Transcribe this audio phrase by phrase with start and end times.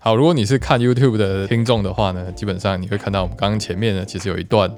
[0.00, 4.70] 好，如果你是看 YouTube 的听众的话呢，基本上你会看到我们刚刚前面呢，其实有一段，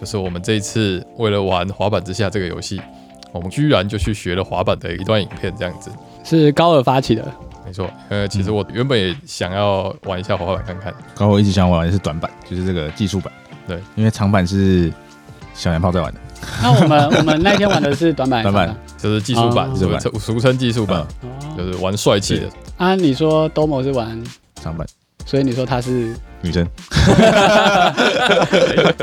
[0.00, 2.80] 就是我们这一次为了玩滑板之下这个游戏，
[3.32, 5.90] 我们居然就去学了滑板的一段影片，这样子。
[6.22, 7.24] 是高尔发起的，
[7.66, 13.32] 没错，呃，其实我原本也想要玩一下滑板看看，然后我一直想玩的是短板，就是这个技术版。
[13.66, 14.92] 对，因为长板是
[15.54, 16.20] 小娘炮在玩的。
[16.62, 18.76] 那我们 我们那天玩的是短板，短板。
[18.96, 19.74] 就是技术版，哦。
[19.74, 21.06] 俗称俗称技术版，哦。
[21.56, 22.48] 就是玩帅气的。
[22.76, 24.22] 啊，你说 Domo 是玩，
[24.68, 24.86] 长板
[25.24, 26.66] 所以你说她是女生，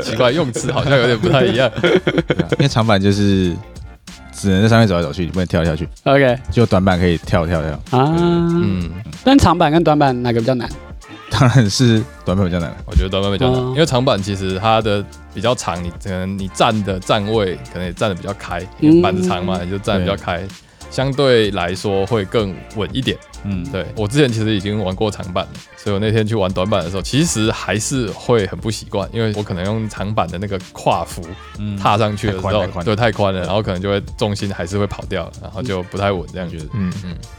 [0.02, 1.70] 奇怪，用词好像有点不太一样。
[1.80, 1.92] 对
[2.42, 3.54] 啊因为长板就是
[4.32, 7.70] 只能在上面走来走去，你不能跳来跳去，OK 就短板可以跳跳跳。
[7.98, 8.14] 啊？
[8.18, 8.90] 嗯，
[9.24, 10.68] 但长板跟短板哪个比较难？
[11.30, 12.76] 当然是短板比较难了。
[12.86, 15.04] 我觉得短板比较难，哦因为长板其实它的
[15.34, 20.42] 比较长，你可能你站的站位可能也站的比较开，因为板子长嘛，你就站得比较开，
[20.90, 23.16] 相对来说会更稳一点。
[23.48, 23.86] 嗯，对。
[23.96, 31.22] 我之前其实已经玩过长板了，所以我那天去玩短板的时候，其实还是会很不习惯，因为我可能用长板的那个跨幅
[31.58, 31.76] 嗯。
[31.76, 36.56] 踏上去的时候太太，对，太宽了，然后可能就会重心还是会跑掉，然后就不太稳这样子。
[36.56, 36.66] 我觉。
[36.66, 36.92] 得嗯，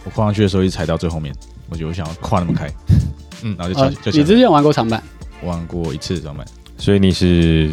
[0.04, 1.34] 我跨上去的时候一直踩到最后面，
[1.70, 2.70] 我觉得我想要跨那么开，
[3.44, 3.56] 嗯。
[3.58, 5.02] 然后就哦翘，就翘你之前玩过长板？
[5.44, 6.46] 玩过一次短板，
[6.78, 7.72] 所以你是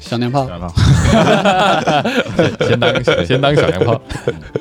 [0.00, 0.46] 小娘炮。
[0.48, 0.56] 小？
[0.56, 0.74] 娘炮。
[2.66, 4.00] 先当 先当小娘炮，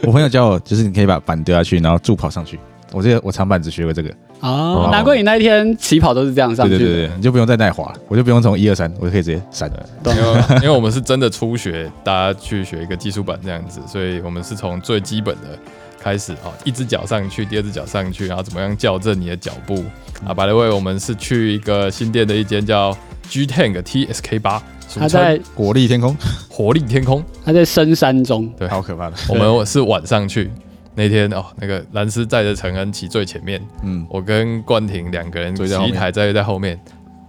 [0.04, 2.60] 我朋友教我，就是你可以把板丢下去，然后助跑上去。
[2.96, 6.80] 我这个我长板只学过这个，哦，难怪你那一天起跑都是这样上去的。
[6.80, 9.70] 对对对对，你就不用再耐滑了，我就不用从一二三，我就可以直接闪。
[10.06, 15.60] 因为因为我们是真的初学，大家去学一个技术板这样子，所以我们是从最基本的
[16.02, 19.84] 开始啊，一只脚上去，第二只脚上去，然后怎么样校正你的脚步
[20.26, 20.34] 啊。
[20.34, 26.16] by the way，我们是去一个新店的一间叫 G Tank TSK 八，俗称他在国立天空，
[26.50, 27.22] 活力天空。
[27.44, 29.18] 他在深山中，对好可怕的。
[29.28, 30.50] 我们是晚上去，
[30.96, 36.80] 那天哦，那个蓝斯载着陈恩骑最前面，嗯，我跟冠廷两个人骑一台在在后面，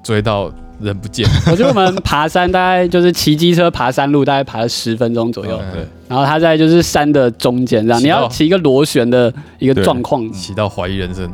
[0.03, 0.50] 追到
[0.81, 1.28] 人不见。
[1.50, 5.58] 我觉得我们爬山大概就是骑机车爬山路，大概爬了十分钟左右。
[5.61, 10.30] 嗯对，然后他在就是山的中间这样，你要骑一个螺旋的一个状况。
[10.33, 11.29] 骑到怀疑人生，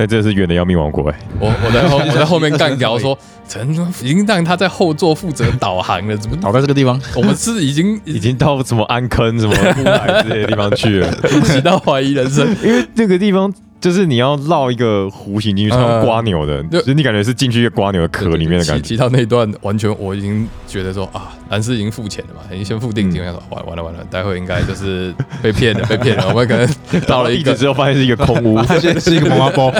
[0.00, 3.68] 那这是远的要命王国哎，我我在后 我在后面干掉 说，陈
[4.00, 11.12] 已经让他在后座负责导航了，怎么导在这个地方，我们是已经 已经到什么安坑、什么乌来之类的地方去了，
[11.44, 12.46] 骑到怀疑人生？
[12.62, 18.82] 因为那个地方就是你要绕一个弧形进去，像瓜牛的，就就是你感觉是进去一个瓜牛的壳里面的感觉。
[18.82, 26.28] 骑骑到那一段，完全我已经觉得说啊，蓝斯已经付钱了嘛，已经先付定金了，完完了完了，待会应该就是被骗了， 被骗了。
[26.28, 26.68] 我们可能
[27.08, 29.72] 到了一个，之后发现是一个空屋， 发现在是一个毛毛包，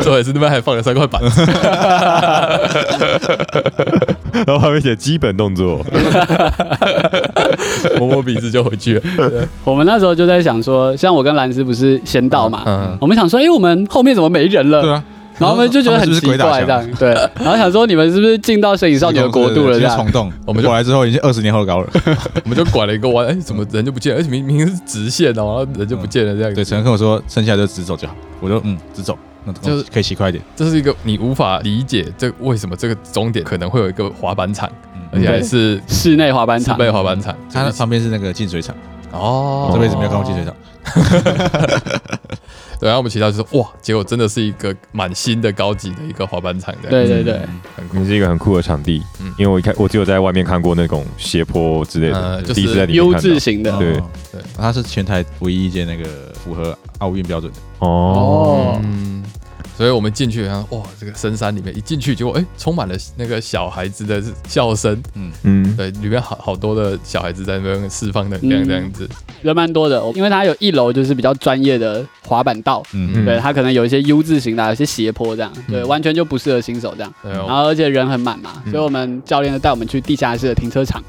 [0.00, 1.42] 最后也是那边还放了三块板子，
[4.46, 5.84] 然后还会写基本动作。
[7.98, 9.02] 摸摸鼻子就回去了。
[9.64, 14.82] 我们那时候就在想说，像我跟兰斯不是先到嘛，嗯，我们想说，哎，我们后面怎么没人了？
[14.82, 15.04] 对啊，
[15.38, 17.10] 然后我们就觉得很奇怪这样，对，
[17.40, 20.10] 然后想说你们是不是进到摄影少女的国度了这样虫？
[20.12, 21.88] 洞，我们就过来之后已经二十年后的高了。
[22.44, 24.20] 我们就拐了一个弯，哎，怎么人就不见了？
[24.20, 28.14] 而且明明明是直线哦，然后人就不见了，这样对，陈恩跟我说，剩下就直走就好。
[28.40, 30.42] 我就嗯，直走，那就是可以骑快一点。
[30.54, 34.70] 这是一个你无法理解这为什么这个终点可能会有一个滑板场，
[35.12, 37.34] 而且还是室内滑板场室，内滑板场。
[37.52, 38.74] 它旁边是那个净水厂，
[39.12, 40.54] 哦我这辈子没有看过净水厂。
[42.82, 46.90] 对，然后我们骑到就是哇，结果真的是一个满新的高级的一个滑板场，这样。
[46.90, 47.40] 对对对，
[47.76, 47.98] 很酷。
[47.98, 48.08] 你。
[48.08, 49.32] 是一个很酷的场地，嗯。
[49.38, 53.70] 因为我一开我只有在外面看过那种斜坡之类的，呃就是第一次在里面优质型的。
[53.78, 53.92] 对。
[53.98, 54.40] 哦对。
[54.56, 56.04] 它是全台唯一一间那个
[56.34, 57.58] 符合奥运标准的。
[57.78, 59.21] 哦，哦，嗯，
[59.82, 65.32] 所以我们进去，然后哇，这个深山里面一进去，结果哎，充满了那个小孩子的笑声，嗯。
[65.42, 68.68] 嗯，对，里面好好多的小孩子在那边释放能量，嗯。
[68.68, 69.08] 这样子。
[69.42, 73.10] 人蛮多的，因为它有一楼就是比较专业的滑板道，嗯。
[73.12, 77.12] 嗯，对，它可能有一些 U 字形的，有些斜坡这样，对，嗯完全就不适合新手这样。
[77.20, 78.70] 对然后而且人很满嘛，嗯。
[78.70, 81.02] 所以我们教练就带我们去地下室的停车场，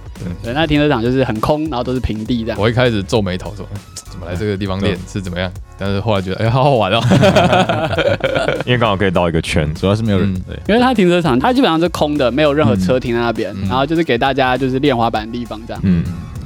[0.44, 2.60] 对，那停车场就是很空，然后都是平地这样。
[2.60, 3.80] 我一开始皱眉头说，嗯
[4.10, 4.98] 怎么来这个地方练？
[5.08, 5.52] 是怎么样？
[5.86, 7.02] 但是后来觉得，哎，好好玩哦。
[8.66, 10.42] 因为刚好可以绕一个圈，主要是没有人嗯。
[10.48, 15.82] 对，因为它停车场它基本上是空的，没有任何车停在那边，嗯然后就是给大家就是练滑板的地方这样。
[15.84, 16.06] 嗯，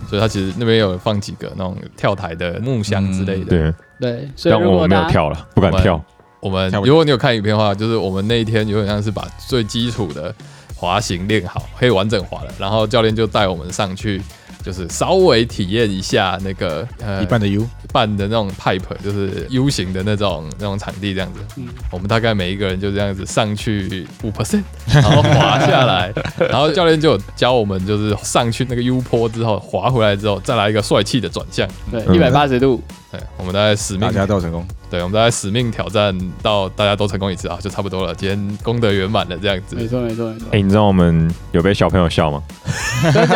[0.10, 3.46] 所以它其实那边有放几个那种跳台的木箱之类的。
[3.46, 6.04] 对，对，所以但我如果没有跳了，不敢跳，
[6.40, 10.34] 我们如果你有看影片的话，就是我们那一天有点像是把最基础的
[10.76, 14.20] 滑行练好，可以完整滑了，然后教练就带我们上去。
[14.68, 21.40] 就是稍微体验一下那个呃一半的 U，半的那种 pipe，就是 U 型的那种那种场地这样子。
[21.56, 21.70] 嗯。
[21.90, 26.12] 我们大概每一个人就这样子上去五 percent，然后滑下来，
[26.50, 31.66] 然后教练就有教我们，就是上去那个 U 坡之后滑回来之后，再来一个帅气的转向。
[31.90, 32.16] 对嗯。
[32.16, 34.66] 一百八十度，对，我们大概使命大家都有成功。
[34.90, 38.14] 对，我们大概使命挑战到大家都成功一次啊，就差不多了。
[38.14, 39.76] 今天功德圆满了，这样子。
[39.76, 42.44] 没错没错没错哎、，你知道我们有被小朋友笑吗？
[43.04, 43.28] 真的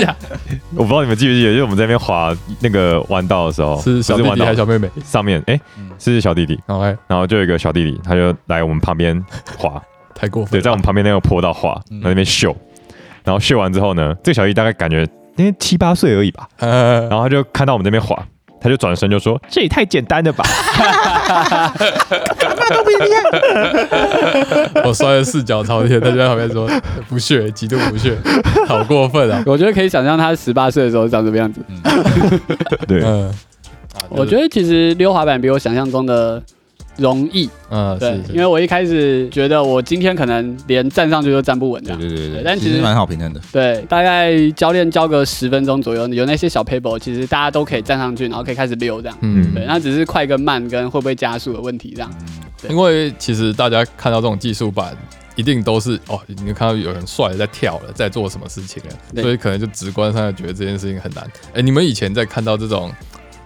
[0.00, 0.38] 假的？
[0.74, 9.22] 我不知道你们记不记得，就是我们在那边滑那个弯道的时候，是小弟弟还是小妹妹上面，哎、嗯是小弟弟，？OK，然后就有一个小弟弟，他就来我们旁边
[9.58, 9.82] 滑，
[10.14, 10.62] 太过分了。
[10.62, 12.56] 在我们旁边那个坡道滑，嗯在那边秀，
[13.24, 18.16] 然后秀完之后呢，这个小弟弟大概感觉因为七八岁而已吧，呃 然后他就看到我们这边滑，
[18.60, 20.44] 他就转身就说：“这也太简单了吧
[24.84, 26.68] 我摔了四脚朝天，他就在旁边说
[27.08, 28.16] 不屑，极度不屑，
[28.66, 29.42] 好过分啊！
[29.46, 31.60] 我觉得可以想象他十八岁的时候长什么样子。？”
[32.86, 33.32] 对，嗯，
[34.08, 36.42] 我觉得其实溜滑板比我想象中的
[36.98, 41.98] 容易，嗯，对，因为我一开始觉得我今天可能连站上去都站不稳这样。
[41.98, 43.40] 对对对对，但其实蛮好平衡的。
[43.52, 49.16] 对，大概教练教个十分钟左右，有那些小 paper，其实大家都可以站上去，然后可以开始溜这样。
[49.22, 52.10] 嗯，对，那只是快跟慢跟会不会加速的问题这样。
[52.60, 54.96] 对因为其实大家看到这种技术版，
[55.36, 61.24] 一定都是哦，你看到有人帅的在跳了，在做什么事情了，所以可能就直观上觉得这件事情很难。
[61.54, 62.90] 哎，你们以前在看到这种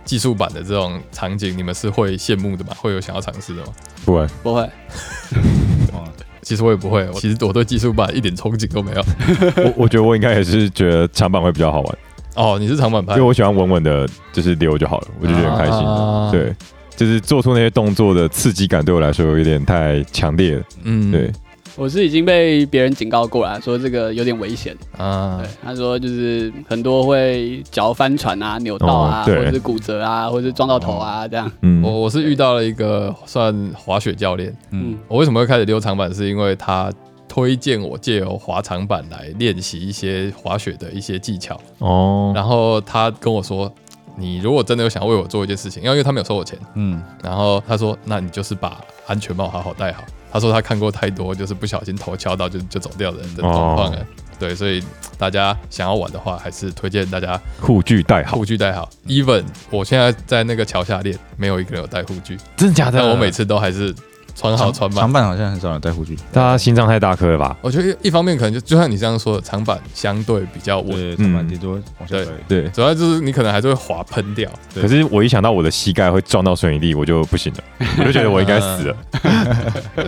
[0.04, 2.72] 技术版的这种场景，你们是会羡慕的吗？
[2.76, 3.68] 会有想要尝试的吗？
[4.04, 4.62] 不会，不会，
[5.92, 6.04] 哦
[6.42, 9.04] 其实我也不会，我其实我对技术版一点憧憬都没有。
[9.64, 11.98] 我我觉得我应该也是觉得长板会比较好玩，
[12.34, 15.74] 哦，你是长板派因为，我喜欢稳稳的，就是溜就好了，我就觉得很开心。
[15.86, 16.52] 啊，对，
[16.96, 20.62] 就是做出那些动作的刺激感对我来说有点太强烈了。
[20.82, 21.32] 嗯对，
[21.76, 24.76] 我是已经被别人警告过了，说这个有点危险。
[24.96, 25.40] 啊。
[25.42, 31.50] 对，，他说就是很多会脚翻船啊、扭到啊，哦或者是骨折啊，或者是撞到头啊这样。
[31.62, 34.92] 嗯，我我是遇到了一个算滑雪教练，嗯。
[34.92, 36.92] 嗯，我为什么会开始溜长板，是因为他
[37.28, 41.58] 推荐我借由滑长板来练习一些滑雪的一些技巧。
[41.78, 43.72] 哦，然后他跟我说，
[44.16, 50.04] 你如果真的有想为我做一件事情，因为因为他没有收我钱，嗯，然后他说，那你就是把安全帽好好戴好。
[50.32, 54.06] 他说他看过太多就是不小心头敲到就就走掉的人的状况了。
[54.38, 54.82] 对，所以
[55.16, 58.90] 大家想要玩的话，还是推荐大家护具带好护，具带好。
[59.06, 63.94] Even 我现在在那个桥下练，没有一个人有带护具，真的假但我每次都还是
[64.34, 65.12] 穿好穿满长。
[65.12, 67.56] 板好像很少人戴护具，大家心脏太大颗了吧？
[67.60, 72.32] 我觉得一方面可能就就像你这样说的，长板相对比较稳，长板顶多往下对摔。
[72.48, 74.50] 对，主要就是你可能还是会滑喷掉。
[74.74, 77.58] 对可是我一想到我的膝盖会撞到水泥地，我就不行了，
[77.98, 78.96] 我就觉得我应该死了。
[79.96, 80.04] 对，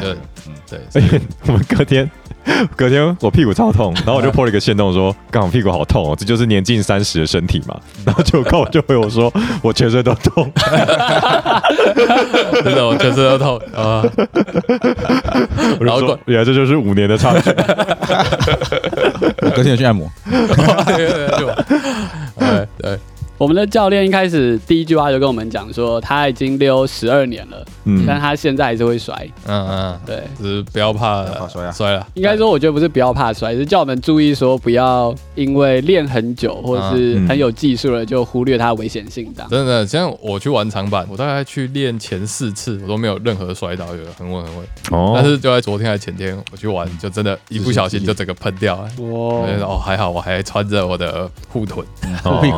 [0.00, 0.16] 对
[0.46, 2.10] 嗯对，所而以且我们隔天，
[2.76, 7.76] 隔天我屁股超痛，然后我就 po 了一个线动说，刚好屁股好痛哦，这就是年近三十的身体嘛。
[8.04, 9.32] 然后就靠我就回我说，
[9.62, 10.50] 我全身都痛。
[12.64, 14.04] 真的我全身都痛啊。
[15.80, 17.50] 然后说，原来这就是五年的差距。
[19.42, 21.46] 我隔天有去按摩，就
[22.38, 22.98] 对对，
[23.38, 29.14] 我们的教练一开始第一句话就跟我们讲说，他已经溜十二年了，嗯但他现在还是会摔。
[29.46, 32.06] 嗯嗯，对，只是不要怕怕摔啊摔了。
[32.14, 39.50] 应该说我觉得不是不要怕摔，是叫我们注意说不要因为练很久或者是很有技术了就忽略它的危险性这样。
[39.50, 44.66] 真的，像我去玩长板，我大概去练前四次，我都没有任何摔倒，有很稳很稳。
[44.92, 48.88] 哦但是就在昨天还前天，我去玩，就真的，一不小心就整个喷掉了。
[48.98, 51.86] 哦，还好我还穿着我的护臀。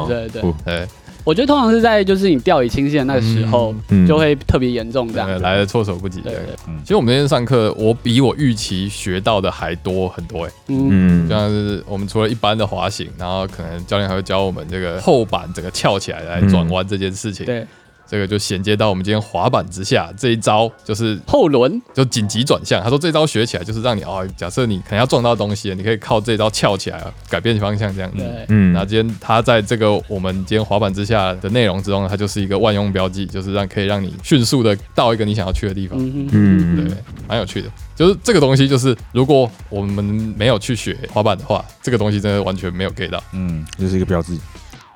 [0.06, 0.86] 对对哦，对，
[1.24, 5.38] 我觉得通常是在就是你掉以轻心的那个时候，嗯就会特别严重这样对。
[5.38, 6.20] 来的措手不及。
[6.20, 6.42] 对对，
[6.82, 10.52] 其实我们那天上课，我比我预期学到的还多很多哎。
[10.68, 17.46] 嗯，嗯就像是我们除了一般的滑行，然后可能教练还会教我们这个后板整个翘起来来转弯这件事情。
[17.46, 17.66] 对，
[18.08, 22.82] 这个就衔接到我们今天滑板之下这一招，就是后轮，就紧急转向。
[22.82, 28.18] 他说这招学起来就是让你哦，假设你可能要撞到东西了，你可以靠这招翘起来改变方向这样子。
[28.18, 35.98] 对，嗯那今天它在这个我们今天滑板之下的内容之中，它就是一个万用标记，就是让可以让你迅速的到一个你想要去的地方。
[35.98, 36.96] 嗯嗯对，
[37.28, 37.70] 蛮有趣的。
[37.94, 40.04] 就是这个东西，就是如果我们
[40.36, 43.22] 没有去学滑板的话，这个东西真的完全没有 get 到。
[43.32, 44.38] 嗯，就是一个标志。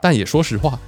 [0.00, 0.78] 但也说实话，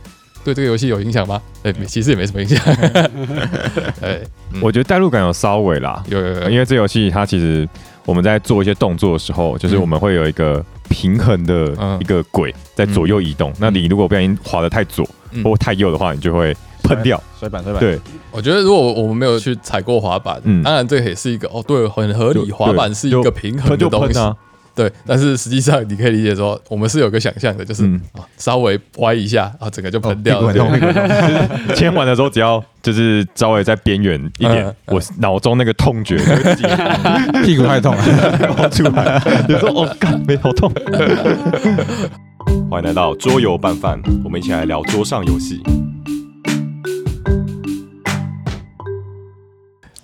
[0.45, 1.41] 对这个游戏有影响吗？
[1.63, 2.63] 哎、其实也没什么影响。
[4.03, 4.21] 哎，
[4.53, 7.67] 嗯我觉得代入感有稍微啦，有有有，因为这游戏它其实
[8.05, 13.53] 我们在做一些动作的时候，就是我们会有一个平衡的嗯一个轨在左右移动。
[13.59, 17.21] 那你如果不小心滑的太左嗯或太右的话，你就会喷掉。
[17.41, 17.99] 摔板，摔板。，对，
[18.31, 22.51] 我觉得如果我们没有去踩过滑板，嗯当然这也是一个哦，对，很合理。
[22.53, 24.19] 滑板是一个平衡的东西。
[24.75, 24.91] 对。
[25.07, 30.53] 但是实际上你可以理解说，我们是有个想象的，就是、嗯啊稍微歪一下啊，整个就喷掉了。
[30.53, 31.75] 屁股很痛，对屁股很痛。
[31.77, 36.17] 牵完的时候，只要就是稍微在边缘一点嗯，我脑中那个痛觉
[37.45, 38.55] 屁股太痛 了。
[38.57, 40.71] 冒出来，有时候哦，干，没好痛。
[42.71, 45.63] 欢迎来到桌游拌饭，我们一起来聊桌上游戏。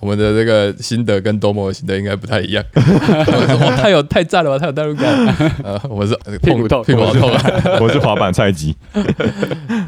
[0.01, 2.65] 我们的这个心得跟多么的心得应该不太一样。
[2.75, 5.15] 哇，太有太赞了吧，太有代入感。
[5.63, 7.43] 呃，我们是呃屁股痛屁股痛啊。
[7.81, 8.75] 我是滑板菜鸡。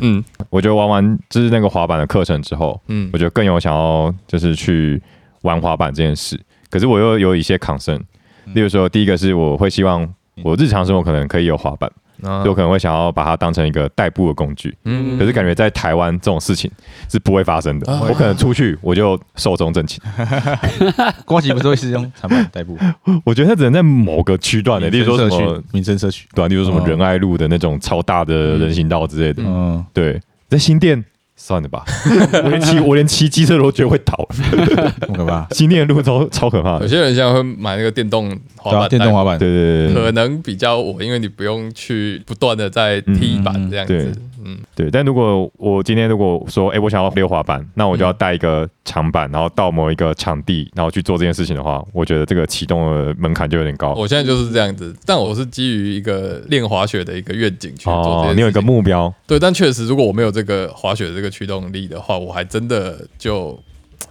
[0.01, 5.01] 嗯我觉得玩完就是那个滑板的课程之后，嗯我觉得更有想要就是去
[5.43, 6.39] 玩滑板这件事。
[6.69, 8.01] 可是我又有一些 concern，
[8.53, 10.07] 例如说，第一个是我会希望
[10.43, 14.75] 我日常生活可能可以有滑板，啊所以我可能会想要把它当成一个代步的工具。
[14.85, 16.71] 嗯可是感觉在台湾这种事情
[17.11, 17.93] 是不会发生的。
[17.93, 20.01] 啊我可能出去我就寿终正寝。
[21.27, 22.79] 瓜吉不是会是用长板代步，
[23.25, 29.43] 我觉得它只能在某个区段的，例如说社区什么，民生社区，对啊，例如说什么哦仁爱路的那种超大的人行道之类的。
[29.45, 31.03] 嗯，对，在新店
[31.37, 31.85] 算了吧，
[32.45, 34.29] 我连骑我连骑机车都觉得会倒。
[35.07, 35.47] 很可怕。
[35.51, 36.83] 今天的路都超可怕的。
[36.85, 44.13] 有些人现在会买那个电动滑对啊，板，电动滑板，对对对对可能比较稳，因为你不用去不断的在踢板这样子。
[44.45, 44.91] 嗯，对。
[44.91, 53.95] 但如果我今天如果说，哎，我想要溜滑板，那我就要带一个长板，然后到某一个场地，然后去做这件事情的话，我觉得这个启动的门槛就有点高。
[53.95, 58.31] 我现在就是这样子，但我是基于一个练滑雪的一个愿景去做这件事。
[58.31, 63.59] 哦你有一个目标，对，但确实，如果我没有这个滑雪的这个驱动力的话，我还真的就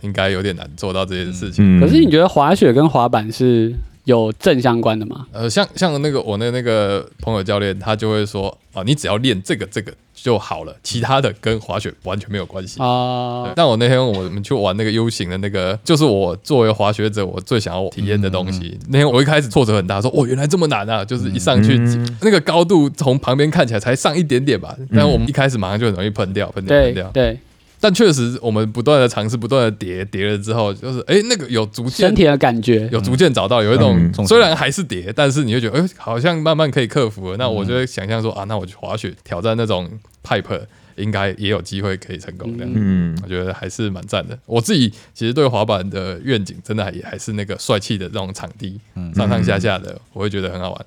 [0.01, 1.79] 应该有点难做到这件事情。
[1.79, 3.73] 嗯可是你觉得滑雪跟滑板是
[4.05, 5.27] 有正相关的吗？
[5.31, 12.81] 呃，像像那个我的那个朋友教练，他就会说啊，你只要练这个这个就好了，其他的跟滑雪完全没有关系。
[12.81, 18.79] 啊对，但我那天我们去玩那个 U 型的那个，就是我作为滑雪者，我最想要体验的东西。
[18.89, 21.05] 那天我一开始挫折很大，说哦，原来这么难啊！
[21.05, 27.09] 就是一上去、嗯那个高度，从旁边看起来才上一点点吧，但我们一开始马上就很容易喷掉，喷掉，喷掉。
[27.11, 27.39] 对，
[27.81, 37.37] 但确实，我们不断的尝试，不断的叠，叠了之后，就是哎、那个有逐渐身体的感觉，有逐渐找到有一种、嗯虽然还是叠，但是你会觉得哎、好像慢慢可以克服了。
[37.37, 39.89] 那我就会想象说啊，那我去滑雪挑战那种
[40.23, 40.61] pipe，
[40.95, 42.71] 应该也有机会可以成功这样。
[42.75, 44.37] 嗯我觉得还是蛮赞的。
[44.45, 48.79] 我自己其实对滑板的愿景，真的还也还是那个帅气的那种场地，
[49.15, 50.85] 上上下下的，我会觉得很好玩。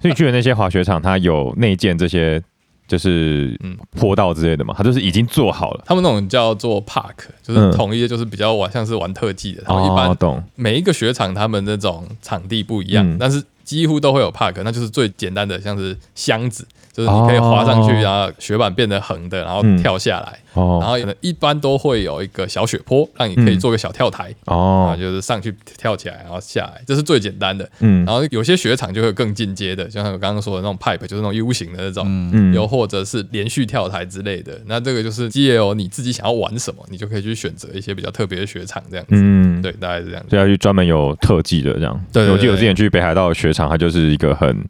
[0.00, 2.40] 所以去的那些滑雪场，它有内建这些
[2.88, 5.84] 就是嗯坡道之类的嘛，它就是已经做好了。
[5.86, 9.62] 他们那种叫做 park，就是嗯统一的，就是比较玩像是玩特技的。
[9.64, 10.08] 他们一般。
[10.56, 16.66] 每一个雪场他们那种场地不一样，嗯但是几乎都会有 park，那就是最简单的，像是箱子，
[16.98, 18.00] 就是你可以滑上去，哦。
[18.02, 19.78] 然后雪板变得横的，然后嗯。
[19.78, 27.70] 跳下来，哦，然后一般都会有一个小雪坡，让你可以嗯做个小跳台，哦，就是上去跳起来，然后下来，这是最简单的。
[27.78, 28.04] 嗯。
[28.04, 32.52] 然后有些雪场就会有更进阶的，就像我刚刚说的那种 pipe，就是那种 U 型的那种，嗯。
[32.52, 34.60] 又或者是连续跳台之类的。
[34.66, 39.12] 那这个就是借由你自己想要玩什么，你就可以去选择一些比较特别的雪场这样子。
[39.12, 40.34] 嗯，对，大概是这样子。
[40.34, 41.94] 要去专门有特技的这样。
[42.12, 44.64] 对对对我记得我之前去北海道的雪场，它就是一个很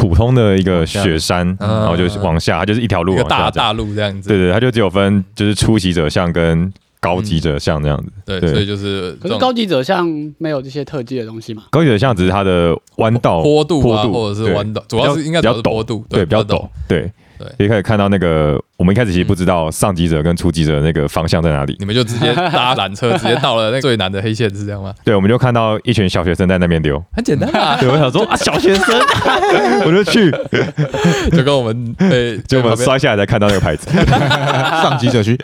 [0.00, 3.22] 普通的一个雪山，嗯然后就是往下，它就是一条路。
[3.24, 8.10] 大大路这样子，对对，它就只有分就是初级者像跟高级者像这样子。
[8.24, 11.64] 对，对所以就是可是高级者像没有这些特技的东西嘛？
[11.70, 24.94] 高级者像只是它的弯道坡度啊，坡度或者是弯道，主要是应该比较陡坡度，对，比较陡，对对可以开始看到那个，我们一开始其实不知道上级者跟初级者那个方向在哪里，你们就直接搭缆车，直接到了那个最难的黑线，是这样吗？
[25.04, 28.98] 对，我们就看到一群小学生在那边溜，很简单啊， 对，我想说啊，小学生，
[29.84, 30.30] 我就去，
[31.36, 35.36] 就跟我们被结果我们摔下来才看到那个牌子，上级者区，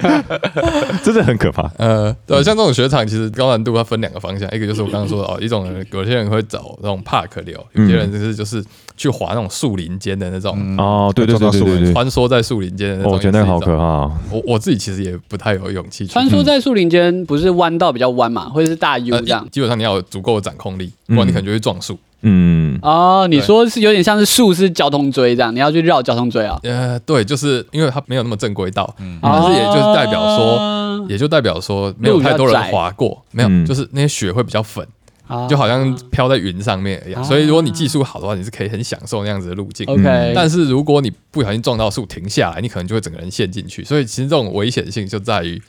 [1.05, 1.71] 真的很可怕。
[1.77, 8.65] 呃，对，像这种雪场，其实高难度它分两个方向，一个就是我刚刚说的哦，一种人有些人会走那种 park 流，有些人就是就是
[8.97, 13.26] 去滑那种树林间的那种，哦，对对对对对对，穿梭在树林间的那哦种。
[13.27, 13.79] 我觉得那个好可怕。
[13.79, 14.13] 怕哦。
[14.31, 19.47] 我我自己其实也不太有勇气去穿梭在树林间，不是弯道比较弯嘛，或者是大 U 呃这样？
[19.51, 21.99] 基本上你要有足够的掌控力，不然你可能就会撞树。
[22.23, 26.59] 嗯，哦，你说是有点像是树是交通锥这样，你要去绕交通锥啊？
[26.63, 34.85] 呃，对，就是因为它没有那么正规道，嗯但是也就是代表说，说也就代表说没有太多人滑过，没有，嗯就是那些雪会比较粉，
[35.27, 37.21] 啊就好像飘在云上面一样。
[37.21, 39.87] 啊所以如果你技术好的话，你是可以很享受那样子的路径。
[39.87, 43.85] OK，但是如果你不小心撞到树停下来，你可能就会整个人陷进去。
[43.85, 45.61] 所以其实这种危险性就在于，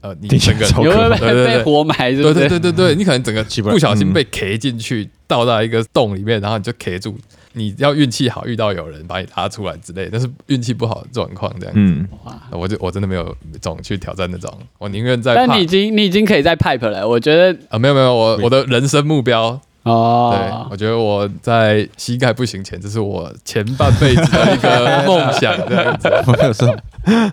[0.00, 2.12] 呃，你整个你 会不会被活埋？
[2.12, 2.34] 对？
[2.34, 7.16] 对对对对，你可能整个起不小心嗯被 K 进去，倒到一个洞里面，然后你就 K 住。
[7.54, 11.74] 你要运气好，遇到有人把你拉出来之类，但是运气不好的状况这样。
[11.76, 12.08] 嗯，
[12.50, 19.60] 我就我真的没有这种去挑战那种，我宁愿在但你已经你已经可以在 pipe 了，我觉得啊没有没有，我我的人生目标。
[19.84, 26.76] 哦，对哦，我觉得我在膝盖不行前，这是我前半辈子的一个梦想这样子， 我没有这种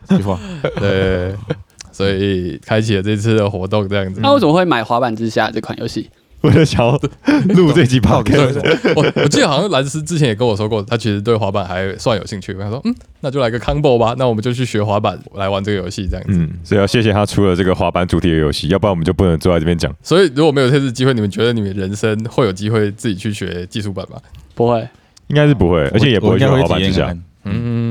[0.07, 0.39] 计划，
[0.79, 1.35] 对，
[1.91, 4.19] 所以开启了这次的活动这样子。
[4.19, 6.09] 那为什么会买滑板之下这款游戏？
[6.41, 6.97] 为了想要
[7.55, 12.53] 录这集 p o d 对，我 我记得好像兰斯之前也跟我说过，他其实对滑板还算有兴趣。
[12.53, 16.33] 他说，嗯，那就来个 combo 吧，那我们就去学滑板来玩这个游戏这样子。
[16.33, 19.93] 嗯，所以要谢谢他出了这个滑板主题的游戏，要不然我们就不能坐在这边讲。
[20.01, 24.17] 所以如果没有这次机会，你们觉得你们人生会有机会自己去学技术板吗？
[24.55, 24.87] 不会。
[25.27, 26.91] 应该是不会，而且也不会去滑板之下。
[26.91, 27.23] 体验看看。
[27.43, 27.88] 嗯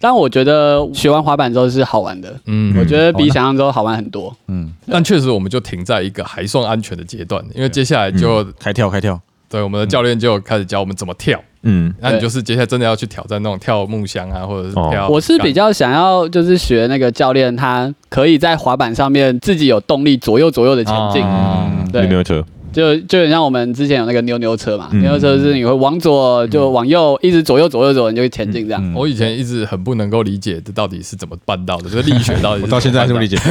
[0.00, 4.34] 但我觉得学完滑板之后是好玩的，嗯我觉得比想象中好玩很多。
[4.46, 11.40] 嗯，但确实我们就停在一个还算安全的阶段，因为接下来就、开跳开跳，对我们的教练就开始教我们怎么跳。
[11.62, 14.88] 嗯，那你就是接下来真的要去挑战那种跳木箱啊，或者是哦。
[14.92, 22.02] 跳、我是比较想要就是学那个教练，他可以在滑板上面自己有动力左右左右的前进，嗯对。
[22.02, 28.82] 溜溜车，就就很像我们之前有那个扭扭车嘛，嗯扭扭车是你会往左就往右，一直左右左右左，你就会前进这样。
[28.84, 33.36] 嗯我以前一直很不能够理解这到底是怎么办到的，就是力学到底是 我到现在还是不理解。
[33.38, 33.42] 解。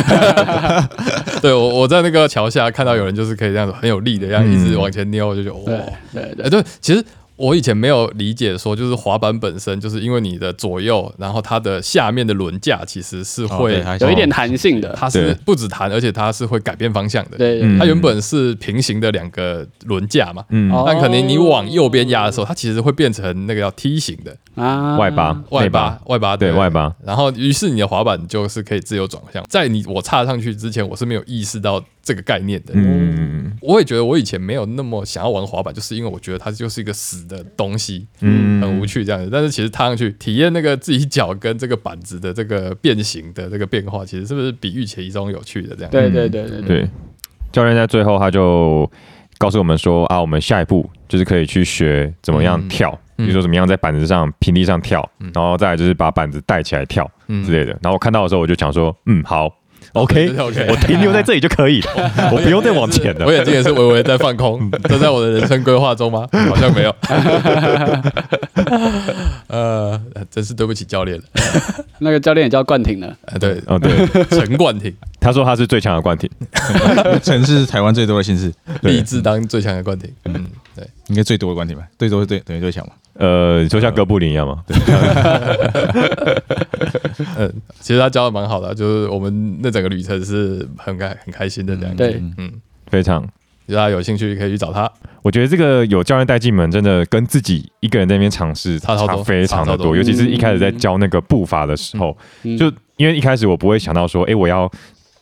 [1.41, 5.81] 对我我在那个桥下看到有人就是可以这样子很有力的，这样嗯一直往前扭，我就觉得对哇，
[6.13, 7.03] 对对哎，对，其实
[7.37, 20.83] 我以前没有理解说，就是滑板本身就是因为你的左右，然后它的下面的轮架其实是哦会有一点弹性的，它是不止弹，而且它是会改变方向的。，对，嗯它原本是平行的两个轮架嘛，嗯，哦。
[20.85, 24.35] 但可能你往右边压的时候，它其实会变成那个叫梯形的。
[24.55, 24.97] 啊。
[24.97, 29.43] 外八外八，外八对外八，然后于是你的滑板就是可以自由转向。
[29.47, 32.73] 在你我插上去之前，我是没有意识到这个概念的。
[32.73, 33.55] 嗯。
[33.61, 38.61] 我也觉得我以前没有那么想要玩滑板，就是因为我觉得它就是一个死的东西，嗯。
[38.61, 39.29] 很无趣这样子。
[39.31, 45.91] 但是其实踏上去体验那个自己脚跟这个板子的这个变形的这个变化，其实是不是比预期中有趣的这样？
[45.91, 46.89] 对对对对对，对，
[47.51, 48.89] 教练在最后他就
[49.37, 53.25] 告诉我们说啊，我们下一步就是可以去学怎么样跳，嗯。
[53.25, 57.71] 比如说怎么样在板子上平地上跳，然后再来就是把板子带起来跳嗯之类的。
[57.81, 59.47] 然后我看到的时候，我就想说，嗯，好
[59.93, 63.25] ，OK，对 OK 我停留在这里就可以了， 我不用再往前了。
[63.25, 66.27] 我眼睛也是微微在放空，都在我的人生规划中吗？
[66.49, 66.95] 好像没有。
[69.47, 71.23] 呃，真是对不起教练了。
[71.99, 76.29] 那个教练也叫冠廷的，呃，对，哦，对，陈冠廷他说他是最强的冠廷，
[77.23, 80.11] 陈是台湾最多的姓氏，立志当最强的冠廷。
[80.25, 80.45] 嗯，
[80.77, 80.87] 对。
[81.07, 81.85] 应该最多的观点吧？
[81.97, 82.93] 最多对等于最强嘛？
[83.15, 84.63] 呃，就像哥布林一样嘛。
[87.37, 87.51] 嗯，
[87.81, 91.97] 其实他教的蛮好的啊，就是我们那整个旅程是很开很开心的这样子。
[91.97, 92.53] 对嗯嗯，
[92.91, 93.21] 非常，
[93.65, 94.91] 如果大家有兴趣可以去找他。
[95.23, 104.71] 我觉得这个有教练带进门，真的跟自己一个人在那边尝试差非常的多，差超多尤其是一开始在教那个步伐的时候，嗯就因为一开始我不会想到说，哎、我要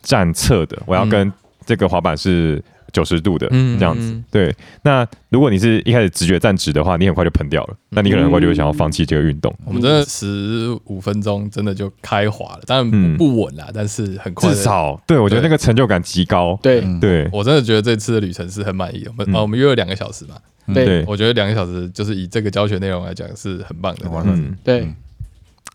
[0.02, 1.32] 站侧的，我要跟
[1.64, 2.62] 这个滑板是
[2.96, 4.18] 九十度的、嗯这样子。
[4.30, 9.54] 对，那如果你是一开始直觉站直的话，你很快就喷掉了，那你可能很快就会想要放弃这个运动。
[9.66, 14.48] 我们真的十五分钟真的就开滑了，当然不稳啦，但是很快。
[14.48, 16.58] 至少对我觉得那个成就感极高。
[16.62, 16.80] 对。
[16.80, 16.98] 嗯。
[16.98, 17.28] 对。
[17.30, 19.10] 我真的觉得这次的旅程是很满意的。
[19.10, 19.36] 我们、嗯。
[19.36, 20.36] 啊，我们约了两个小时嘛，
[20.72, 24.08] 对对，我觉得两个小时就是以这个教学内容来讲是很棒的。
[24.24, 24.80] 嗯，对。
[24.80, 24.94] 嗯。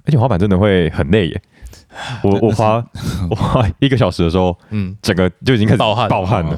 [0.05, 1.41] 而且滑板真的会很累耶。
[2.23, 2.83] 我我滑
[3.29, 6.55] 我滑一个小时的时候，嗯，整个就已经开始暴汗，暴汗了。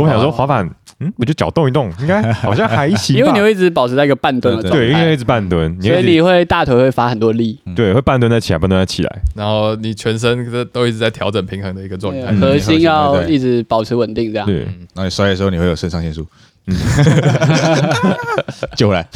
[0.00, 0.68] 我想说滑板，
[1.00, 3.16] 嗯，我就脚动一动，应该好像还行。
[3.18, 9.18] 因为你会一直保持在一个半蹲的状对，因为，一直半蹲，你所以你会大腿会发很多力，对会半蹲再起来，半蹲再起来。
[9.34, 12.26] 然后你全身都都一直在调整平衡的一个状态。
[12.30, 14.46] 嗯核心要一直保持稳定，这样。
[14.46, 16.26] 对，那你摔的时候你会有肾上腺素，
[16.66, 16.76] 嗯
[18.76, 19.06] 救回来。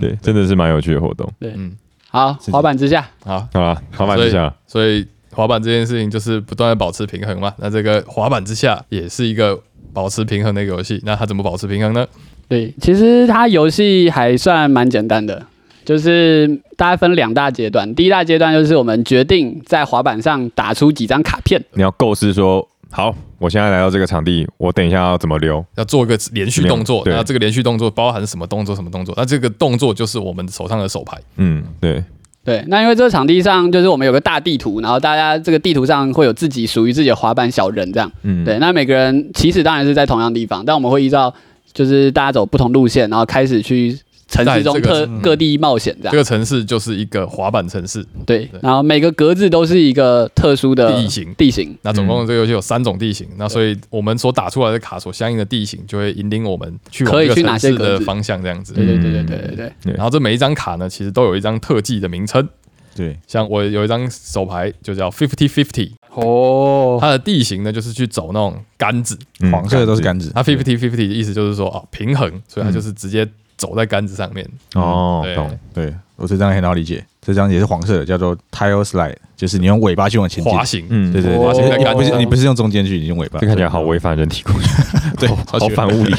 [0.00, 1.30] 对，真的是蛮有趣的活动。
[1.40, 1.72] 对嗯，
[2.12, 7.54] 好，滑板之下，好，好了，滑板之下，所以滑板这件事情就是不断的保持平衡嘛。
[7.56, 9.58] 那这个滑板之下也是一个
[9.94, 11.00] 保持平衡的一个游戏。
[11.06, 12.06] 那它怎么保持平衡呢？
[12.48, 15.42] 对，其实它游戏还算蛮简单的，
[15.86, 16.46] 就是
[16.76, 17.94] 大概分两大阶段。
[17.94, 25.64] 第一大阶段就是我们决定在滑板上打出几张卡片，你要构思说，好，我现在来到这个场地，我等一下要怎么溜？
[25.76, 28.76] 要做一个连续动作，对那这个连续动作包含什么动作？
[28.76, 29.14] 什么动作？
[29.16, 31.18] 那这个动作就是我们手上的手牌。
[31.36, 32.04] 嗯，对，
[32.44, 38.12] 对，那因为这个场地上就是我们有个大地图，然后大家这个地图上会有自己属于自己的滑板小人这样。
[38.24, 41.32] 嗯，对，那每个人起始当然是在同样地方，但我们会依照
[41.72, 43.98] 就是大家走不同路线，然后开始去
[44.32, 46.12] 城市中在这个各各地冒险这样。
[46.12, 48.02] 这个城市就是一个滑板城市。
[48.24, 51.76] 对对，然后每个格子都是一个特殊的地形地形。
[51.82, 58.72] 那总共这个游戏有三种地形，那所以我们所打出来的卡所相应的地形，就会引领我们去往这个可以去哪城市的些格子方向这样子。
[58.72, 59.94] 对对对对对对对。
[59.94, 62.48] 然后这每一张卡呢，其实都有一张特技的名称。
[62.94, 69.18] 对，像我有一张手牌就叫 Fifty Fifty，哦，它的地形呢就是去走那种杆子。
[69.40, 73.26] 嗯黄色的都是杆子，它 Fifty Fifty 的意思就是说啊平衡，所以它就是直接
[73.62, 74.44] 走在杆子上面。
[74.74, 80.64] 哦，对懂，对，我这张很好理解，这张也是黄色的，叫做 tile slide，就是你用尾巴去往前滑。
[80.64, 83.38] 行，嗯，对对哦对，你不是你不是用中间去，你用尾巴。
[83.38, 84.68] 这看起来好违反人体工学，
[85.16, 86.12] 对， 好好反物理。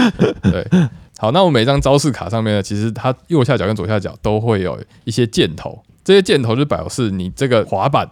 [0.42, 0.66] 对。
[1.18, 8.08] 好，那我每张招式卡上面呢，其实它右下角跟左下角都会有一些箭头，这些箭头就表示你这个滑板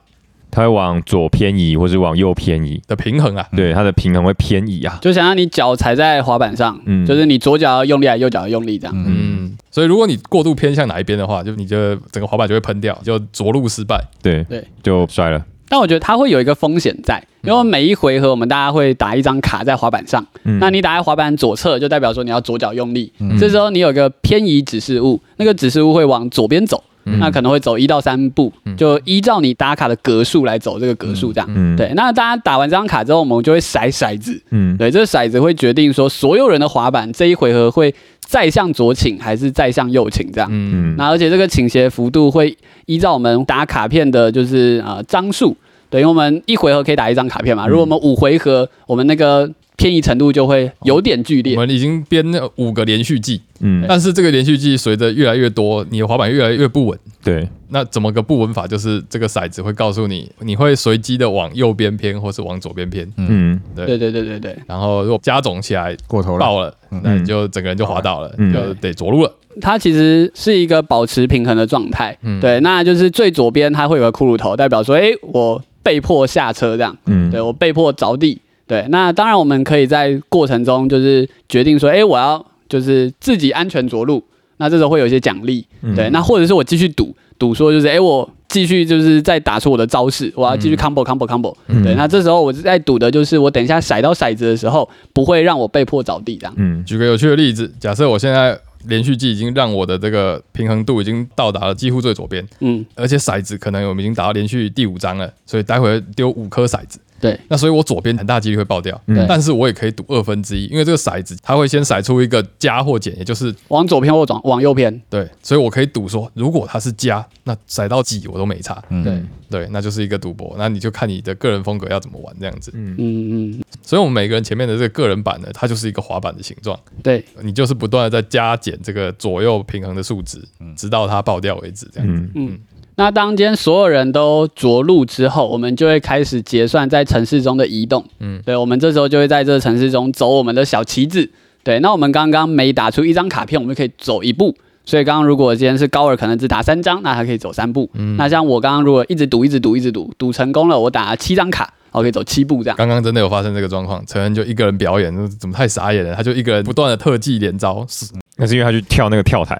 [0.51, 3.47] 它会往左偏移，或是往右偏移，的平衡啊。
[3.57, 4.99] 对，它的平衡会偏移啊。
[5.01, 8.95] 就想让你脚踩在滑板上，嗯就是你左脚要用力还是右脚要用力这样。
[8.97, 14.03] 嗯，嗯，所以如果你过度偏向哪一边的话，就你就整个滑板就会喷掉，就着陆失败。
[14.23, 15.45] 对对，就摔了。
[15.71, 23.13] 但我觉得它会有一个风险在，因为每一回合我们大家会打一张卡在滑板上，嗯那你打在滑板左侧，就代表说你要左脚用力。
[23.21, 27.18] 嗯这时候你有一个偏移指示物，那个指示物会往左边走，嗯。
[27.18, 28.77] 那可能会走一到三步，嗯。
[28.77, 31.49] 就依照你打卡的格数来走这个格数这样。
[31.53, 40.49] 嗯，对，那大家打完这张卡之后，我们就会骰骰子，嗯，对，这个骰子会决定说所有人的滑板这一回合会再向左倾还是再向右倾这样。
[40.53, 40.92] 嗯。
[40.92, 45.57] 嗯，那而且这个倾斜幅度会依照我们打卡片的，就是呃张数，
[45.90, 47.66] 对，因为我们一回合可以打一张卡片嘛。
[47.66, 47.68] 嗯。
[47.68, 51.55] 如果我们五回合，我们那个偏移程度就会有点剧烈。
[51.55, 56.99] 我们已经编了五个连续技，嗯，但是这个连续技随着越来越多，你的滑板越来越不稳。
[57.23, 58.67] 对，那怎么个不稳法？
[58.67, 63.09] 就是这个骰子会告诉你，你会随机的往右边偏，或是往左边偏。
[63.19, 66.41] 嗯，对对对对对对，然后如果加总起来过头了。
[66.41, 69.33] 爆了，那你就整个人就滑倒了，嗯就得着陆了。
[69.61, 72.17] 它其实是一个保持平衡的状态。
[72.23, 76.97] 嗯对，那就是最左边它会有个骷髅头，代表说，哎，我被迫下车这样。
[77.07, 78.41] 嗯，对我被迫着地。
[78.69, 84.23] 对，那当然我们可以在过程中就是决定说，哎，我要就是自己安全着陆，
[84.59, 85.67] 那这时候会有一些奖励。
[85.81, 91.57] 嗯对，那或者是我继续赌，赌说就是，哎，我继续就是再打出我的招式，我要继续 combo combo combo。
[91.69, 96.55] 嗯对，那这时候我在赌的就是我等一下甩到骰子的时候，不会让我被迫着地这样。
[96.59, 106.99] 嗯，举个有趣的例子，假设我现在连续技已经让我的这个平衡度已经到达了几乎最左边，嗯，而且骰子可能我们已经打到连续第五张了，所以待会丢五颗骰子。
[107.21, 109.27] 对，那所以我左边很大几率会爆掉，嗯。
[109.29, 115.03] 但是我也可以赌二分之一，因为这个骰子它会先骰出一个加或减，也就是往左偏或转往右偏。
[115.11, 119.03] 对，所以我可以赌说，如果它是加，那骰到几我都没差，嗯。
[119.03, 122.71] 对，对，那就是一个赌博，那你就看你的个人风格要怎么玩这样子。
[122.75, 122.95] 嗯。
[122.99, 130.41] 嗯，所以我们每个人前面的这个个人版呢，它就是一个滑板的形状，对，你就是不断的在加减这个左右平衡的数值，
[130.77, 132.23] 直到它爆掉为止，这样子。
[132.23, 132.59] 嗯，嗯。
[132.99, 138.05] 那当今天所有人都着陆之后，我们就会开始结算在城市中的移动。
[138.19, 141.31] 嗯嗯，对，我们这时候就会在这个城市中走我们的小旗子。
[141.63, 144.53] 对，那我们刚刚每打出一张卡片，我们就可以走一步。
[144.85, 147.89] 所以刚刚如果今天是高尔可能只打三张，那他可以走三步。
[147.95, 152.77] 嗯那像我刚刚如果一直赌，一直赌，一直赌，赌成功了，我打了七张卡，我可以走七步这样。
[152.77, 156.17] 刚刚真的有发生这个状况，陈恩就一个人表演，怎么太傻眼了？
[156.17, 158.07] 他就一个人不断的特技连招，是
[158.39, 159.57] 那是因为他去跳那个跳台。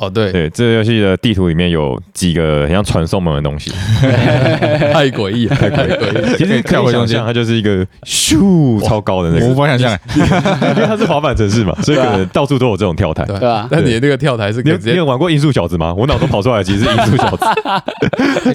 [0.00, 6.36] 哦，对，对，这个游戏的地图里面有几个很像传送门的东西， 太诡异了，太诡异。
[6.36, 13.24] 其实可以想象它就是一个咻超高的那个，我无法想象， 因为它是滑板城市嘛，所以可能到处都有这种跳台。
[13.24, 15.92] 对对吧但你的那个跳台是你有玩过《音速小子》吗？
[15.92, 17.44] 我脑中跑出来的其实是《音速小子》。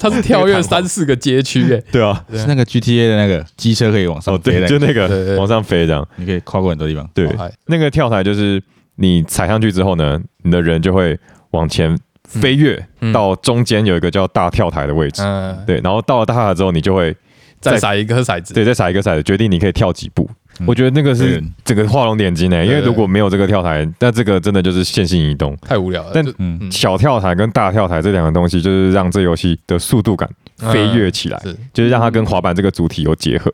[0.00, 6.06] 它是跳跃三四个街区，哎，对啊，是那个 GTA 的那个机车可以往上飞的，就那个往上飞这样。
[6.16, 7.08] 你可以跨过很多地方。
[7.14, 7.28] 对，
[7.66, 8.62] 那个跳台就是
[8.96, 11.18] 你踩上去之后呢，你的人就会
[11.50, 11.96] 往前
[12.28, 15.22] 飞跃嗯到中间有一个叫大跳台的位置。
[15.22, 17.16] 嗯，对，然后到了大跳台之后，你就会
[17.60, 20.28] 再撒一颗骰子，对再撒一个骰子，决定你可以跳几步。
[20.30, 20.36] 嗯
[20.68, 25.56] 我觉得那个是对整个画龙点睛诶，因为如果没有这个跳台，那这个真的就是线性移动。
[25.60, 26.12] 太无聊了。
[26.14, 26.24] 但
[26.70, 33.52] 小跳台跟大跳台这两个东西，就是让这游戏的速度感飞跃起来，是就是让它跟滑板这个主体有结合。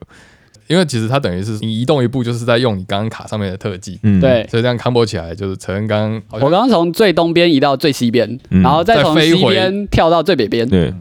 [0.71, 8.63] 因为其实它等于是你移动一步，就是在用你刚刚卡上面的特技，嗯，对，所以这样 combo 起来，就是陈恩刚我刚刚从最东边移到最西边，嗯。
[8.63, 10.61] 然后再从西边跳到最北边。
[10.71, 10.95] 对，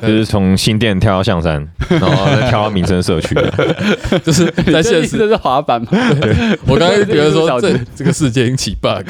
[0.00, 1.56] 就是从新店跳到象山，
[1.90, 3.34] 然后再跳到民生社区。
[4.24, 5.88] 就是在这现实，这是滑板吗？
[6.66, 9.06] 我刚刚觉得说 这这个世界已经起 bug，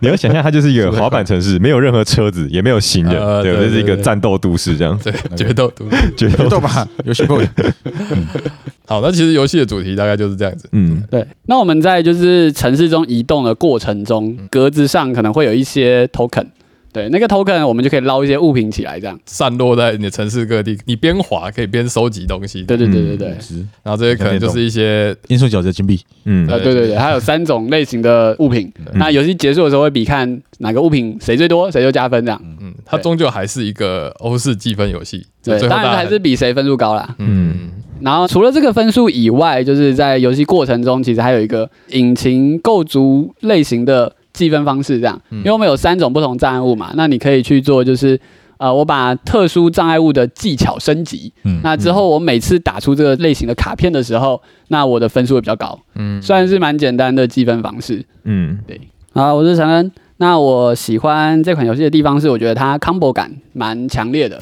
[0.00, 4.98] 你要想象，它就是一个滑板城市，没有任何车子，也没有行人，对，呃对这是一个对对战斗都市这样。
[5.04, 7.46] 对，决斗都市，决斗吧，游戏 boy，
[8.86, 9.00] 好。
[9.00, 16.46] 那其实游戏的主题大概就是这样子，嗯对，那我们在就是城市中移动的过程中，格子上可能会有一些 token，
[16.92, 19.18] 对，那个 token 我们就可以捞一些物品起来，这样。
[19.24, 28.70] 散落在你的城市各地，你边滑可以边收集东西，对对对对对，是然后这些可能就是一些音速饺子的金币，嗯呃对对对，还有三种类型的物品。
[28.94, 32.40] 那游戏结束的时候会比看哪个物品谁最多，谁就加分这样。
[32.60, 37.14] 嗯，它终究还是一个欧式积分游戏，对，当然还是比谁分数高啦。
[37.18, 37.70] 嗯
[38.02, 48.18] 然后除了这个分数以外，就是在游戏过程中，其实还有一个引擎构筑类型的计分方式这样，嗯因为我们有三种不同障碍物嘛，那你可以去做就是。
[48.58, 58.04] 呃，我把特殊障碍物的技巧升级，嗯那之后我每次打出这个类型的卡片的时候，那我的分数会比较高，嗯，算是蛮简单的计分方式。
[58.22, 58.80] 嗯，对
[59.14, 59.90] 好，我是陈恩。
[60.18, 64.38] 那我喜欢这款游戏的地方是，我觉得它 combo 感蛮强烈的。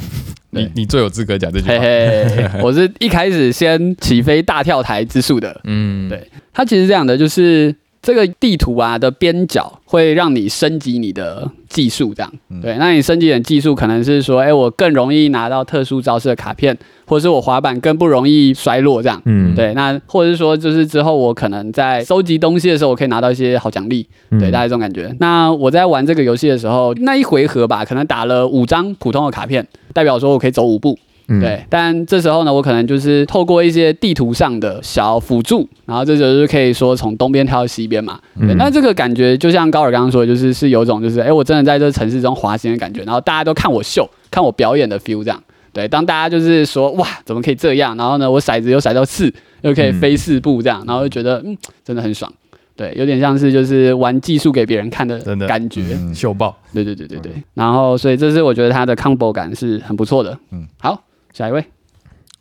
[0.51, 1.85] 你你最有资格讲这句嘿话。
[1.85, 5.61] 嘿嘿， 我是一开始先起飞大跳台之术的。
[5.65, 12.33] 嗯，对它其实这样的，就是这个地图啊的边角会让你升级你的技术，这样。
[12.63, 19.21] 对，那你升级的技术可能是说，哎，我更容易拿到特殊招式的卡片，或者是我滑板更不容易摔落这样。
[19.27, 25.15] 嗯，对，那或者是说，就是之后我可能在收集东西的时候，我可以拿到一些好奖励，嗯对，大概这种感觉。
[25.21, 30.99] 那我在玩这个游戏的时候，那一回合吧，可能打了五张普通的卡片，代表说我可以走五步，
[31.29, 31.65] 嗯，对。
[31.69, 38.19] 但这时候呢，我可能就是透过一些地图上的小辅助，然后这就是可以说从东边跳到西边嘛。
[38.39, 45.43] 对，嗯那这个感觉就像高尔刚刚说的，就是是有种就是，哎，我真的在这城市中滑行的感觉，然后大家都看我秀，看我表演的 feel 这样。
[45.73, 47.97] 对，当大家就是说哇，怎么可以这样？
[47.97, 52.33] 然后呢，我骰子又骰到四，又可以飞四步这样，然后就觉得嗯，真的很爽。
[52.81, 55.83] 对，有点像是就是玩技术给别人看的真的感觉。
[55.91, 56.57] 嗯秀爆。
[56.73, 57.31] 对对对对对。
[57.53, 60.33] 然后，所以这是我觉得它的 combo 感是很不错的。
[60.51, 61.63] 嗯嗯，好，下一位。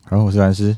[0.08, 0.73] 然后我是蓝斯，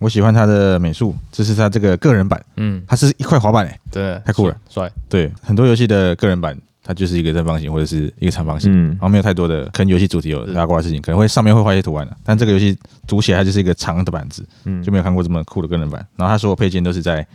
[0.00, 4.90] 我喜欢他的美术，这是他这个个人版，嗯，它是一块滑板诶、真的太酷了，帅。
[5.10, 12.74] 对，很多游戏的个人版，它就是一个正方形或者是一个长方形，嗯然后没有太多的跟游戏主题有拉挂的事情，可能会上面会画一些图案的、但这个游戏
[13.06, 16.04] 组起来它就是一个长的板子，嗯就没有看过这么酷的个人版。
[16.16, 17.26] 然后它所有配件都是在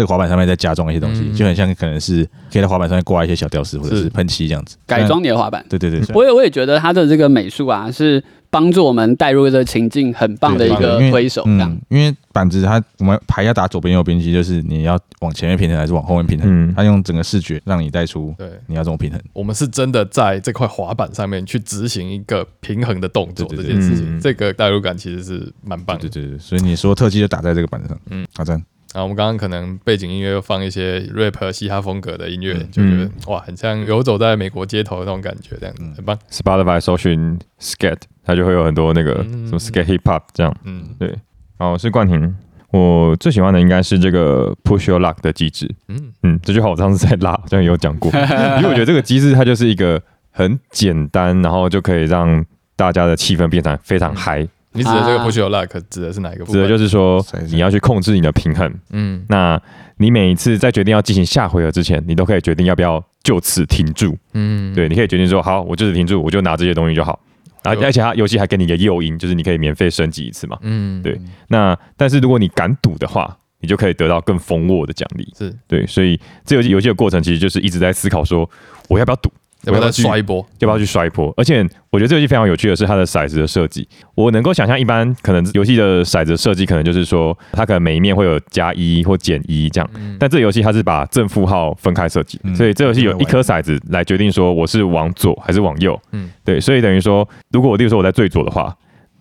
[0.00, 5.06] 这个滑板上面再加装一些东西，嗯就很像可能是可以在滑板上面挂一些小吊饰或者是是喷漆这样子改。
[5.06, 5.62] 装你的滑板。
[5.68, 11.42] 对对对，我也我也觉得它的这个美术啊，是帮助我们带入这个情境很棒的一个对因为推手。
[11.44, 16.48] 这样嗯，，因为板子它我们牌要打左边右边，其实就是你要往前面平衡还是往后面平衡。
[16.48, 19.20] 嗯它用整个视觉让你带出对，你要怎么平衡。
[19.32, 26.22] 我们是真的在这块滑板上面去执行一个平衡的动作这件事情，嗯这个代入感其实是蛮棒的对。
[26.22, 28.62] 对对，所以你说特技就打在这个板子上，嗯嗯，好赞。
[28.92, 36.18] 然后我们刚刚可能背景音乐又放一些 rap 嘻哈风格的音乐，嗯就觉得哇，很像游走在美国街头的那种感觉，这样子嗯很棒。
[36.30, 40.54] Spotify 搜寻 skate，它就会有很多那个嗯什么 Skat Hip Hop 这样。
[40.64, 41.08] 嗯对，
[41.56, 42.34] 然后是冠廷。
[42.72, 45.68] 我最喜欢的应该是这个 Push Your Luck 的机制。
[45.88, 48.10] 嗯嗯，这句话我上次在拉好像有讲过，
[48.58, 50.00] 因为我觉得这个机制它就是一个
[50.30, 52.44] 很简单，然后就可以让
[52.76, 54.46] 大家的气氛变成非常嗨。
[54.72, 56.68] 你指的这个啊 push your luck 指的是哪一个部指的？
[56.68, 58.72] 就是说你要去控制你的平衡。
[58.90, 59.60] 嗯那
[59.96, 64.16] 你每一次在决定要进行下回合之前，你都可以决定要不要就此停住。
[64.32, 67.18] 嗯，对，你可以决定说，好，我就此停住，我就拿这些东西就好。
[67.62, 70.56] 而有而且它游戏还给你一个诱因，就是你可以免费升级一次嘛。
[70.62, 75.30] 嗯对那但是如果你敢赌的话，你就可以得到更丰沃的奖励。
[75.36, 78.48] 是对，所以这游戏游戏的过程其实就是一直在思考说，
[78.88, 79.30] 我要不要赌，
[79.64, 80.44] 要不要再去刷一波？
[80.58, 81.32] 要不要去摔坡？
[81.36, 83.86] 而且我觉得这游戏非常有趣的是它的骰子的设计。
[84.14, 89.90] 我能够想象，一般可能游戏的骰子设计可能就是说，它可能每一面会有加一或减一这样。
[89.94, 95.98] 嗯但这个游戏它是把正负号分开设计，嗯所以这游戏有一颗骰子来决定说我是往左还是往右。
[96.12, 98.74] 嗯嗯，对，所以等于说，如果我例如说我在最左的话，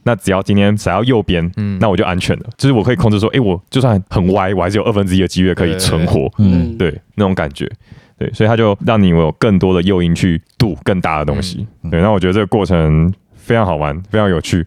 [0.04, 6.32] 那只要今天骰到右边，嗯那我就安全了，就是我可以控制说，诶，我就算很歪，我还是有二分之一的机会可以存活。
[6.38, 7.69] 嗯，对，那种感觉。
[8.19, 11.65] 对，所以它就让你有更多的诱因去赌更大的东西。
[11.84, 14.65] 嗯对，那我觉得这个过程非常好玩，非常有趣。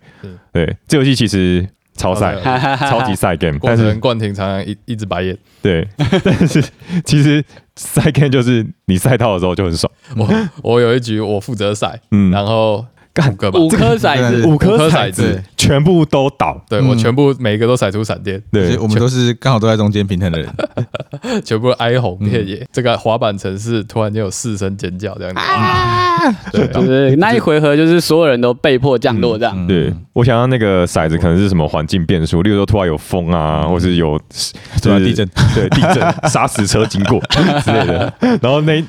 [0.53, 2.35] 对，这游戏其实超赛，
[2.79, 5.87] 超 级赛 game，但是程冠廷常常一一直白眼，对，
[6.25, 6.63] 但是
[7.05, 7.45] 其实
[7.77, 9.93] 赛 game 就是你赛到的时候就很爽。
[10.17, 10.29] 我
[10.63, 16.63] 我有一局我负责赛，嗯，然后干五个吧，五颗骰子，五颗骰子全部都倒。
[16.69, 16.89] 对嗯。
[16.89, 20.49] 我全部每一个都甩出闪电，对，我们都是刚好都在中间平衡的人，
[21.43, 22.19] 全部哀鸿。
[22.19, 22.67] 遍野。
[22.71, 25.41] 这个滑板城市突然间有四声尖叫这样子，
[26.53, 26.71] 对啊。
[26.73, 29.55] 就是那一回合，就是所有人都被迫降落这样。
[29.57, 29.67] 嗯。
[29.67, 37.19] 对，我想要那个骰子可能是什么环境变数，例如说突然有风啊，或是有就是突然地震，对地震、 杀死车经过
[37.65, 38.13] 之类的。
[38.43, 38.85] 然后那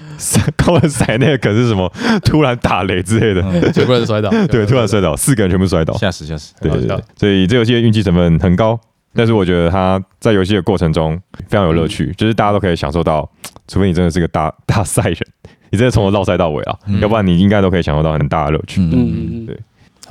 [0.58, 1.92] 高文骰那个可能是什么
[2.24, 5.94] 突然打雷之类的，全部人摔倒，对，突然摔倒，四个人全部摔倒。
[5.98, 6.54] 吓死吓死。
[6.62, 8.80] 对对对很好笑，所以这游戏的运气成分很高，
[9.14, 13.30] 但是我觉得它在游戏的过程中非常有乐趣，就是大家都可以享受到，
[13.68, 15.20] 除非你真的是个大大赛人，
[15.70, 17.00] 你真的从头绕赛到尾啊，嗯。
[17.00, 18.82] 要不然你应该都可以享受到很大的乐趣。
[18.82, 19.46] 嗯。
[19.46, 19.58] 对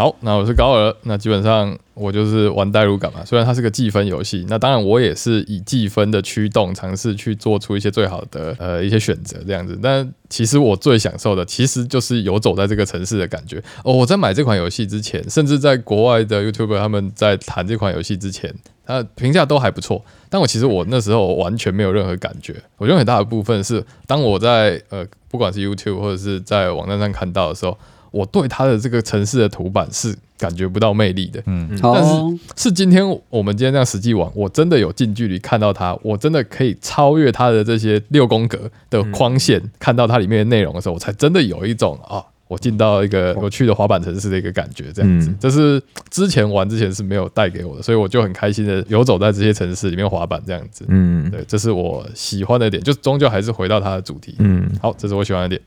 [0.02, 3.24] 好，那我是高尔，那基本上我就是玩代入感嘛。
[3.24, 9.78] 虽然它是个计分游戏，那当然我也是以计分的驱动尝试去做出一些最好的呃一些选择这样子。
[9.80, 13.62] 但其实我最享受的其实就是游走在这个城市的感觉。
[13.84, 18.52] 哦，我在买这款游戏之前，甚至在国外的 YouTuber 他们在谈这款游戏之前，
[18.84, 20.04] 他评价都还不错。
[20.28, 22.56] 但我其实我那时候完全没有任何感觉。
[22.76, 27.78] 我觉得很大的部分是，当我在呃不管是 YouTube 或者是在网站上看到的时候。
[28.12, 45.36] 我对它的这个城市的图版是感觉不到魅力的，嗯，但是哦，是今天我们今天这样实际玩，我真的有近距离看到它，我真的可以超越它的这些六宫格的框线，看到它里面的内容的时候，我才真的有一种啊，我进到一个有趣的滑板城市的一个感觉，这样子，嗯。
[45.40, 51.30] 这是之前玩之前是没有带给我的，所以我就很开心的游走在这些城市里面滑板这样子，嗯。
[51.30, 55.60] 对，这是我喜欢的点，就终究还是回到它的主题，嗯，好，这是我喜欢的点，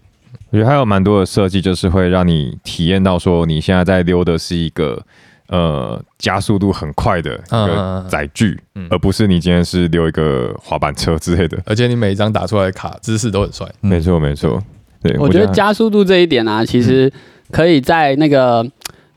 [0.51, 5.01] 我觉得还有蛮多的设计，就是会让你体验到说你现在在溜的是一个
[5.47, 11.57] 呃加速度很快的一个嗯嗯嗯载具，嗯而不是你今天是溜一个滑板车之类的。
[11.65, 13.67] 而且你每一张打出来的卡姿势都很帅。
[13.81, 14.61] 嗯没错，没错。
[15.01, 17.11] 对，我觉得加速度这一点啊，其实
[17.51, 18.65] 可以在那个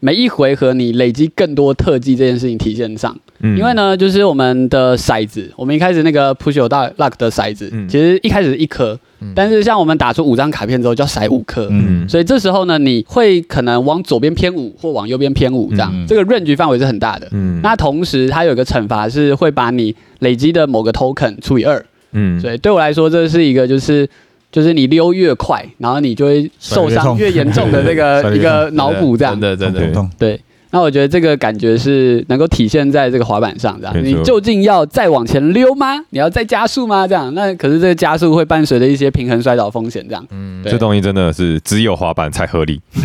[0.01, 3.17] 每一回合你累积更多特技这件事情体现上。
[3.41, 9.33] 嗯因为，呢，就是我们的骰子，我们一开始那个 push your luck 的骰子，嗯其实一开始是一颗，嗯。
[9.35, 11.69] 但是像我们打出五张卡片之后，就要骰五颗。
[11.71, 12.09] 嗯。
[12.09, 16.07] 所以这时候呢，你会可能往左边偏五，或往右边偏五，这样、嗯。
[16.07, 17.29] 这个 range 范围是很大的。
[17.33, 17.61] 嗯。
[17.63, 22.41] 那同时，它有一个惩罚是会把你累积的某个 token 除以二，嗯。
[22.41, 24.09] 所以对我来说，这是一个就是
[24.51, 29.39] 就是你溜越快，然后你就会受伤越严重的这个 一个脑补这样。
[29.39, 29.41] 真。
[29.41, 29.81] 的真的。
[30.19, 35.99] 对，对，那我觉得这个感觉是能够体现在这个滑板上，这样你究竟要再往前溜吗？
[36.11, 37.07] 你要再加速吗？
[37.07, 40.27] 这样，那可是这个加速会伴随着一些平衡摔倒风险，这样。
[40.31, 42.81] 嗯对这东西真的是只有滑板才合理。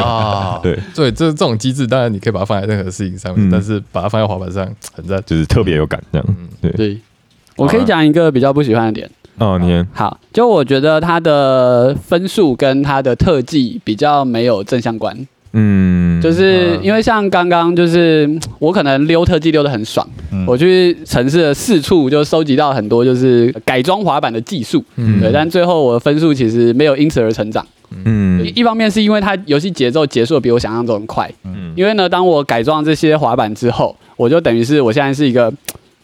[0.00, 4.64] 啊，对，对，这这种机制，当然你可以把它放在任何事情上面，嗯但是把它放在滑板上
[4.94, 5.20] 很赞。
[5.26, 6.26] 就是特别有感这样。
[6.28, 6.98] 嗯，对，对，
[7.56, 9.10] 我可以讲一个比较不喜欢的点。
[9.38, 27.64] 哦，你好，就我觉得它的分数跟它的特技比较没有正相关，嗯，就是因为像刚刚就是嗯我可能溜特技溜得很爽，嗯我去城市的四处就收集到很多就是改装滑板的技术，嗯对，但最后我的分数其实没有因此而成长。
[28.04, 35.52] 嗯一一方面是因为它游戏节奏结束的比我想象中快，嗯因为呢，当我改装这些滑板之后，我就等于是我现在是一个。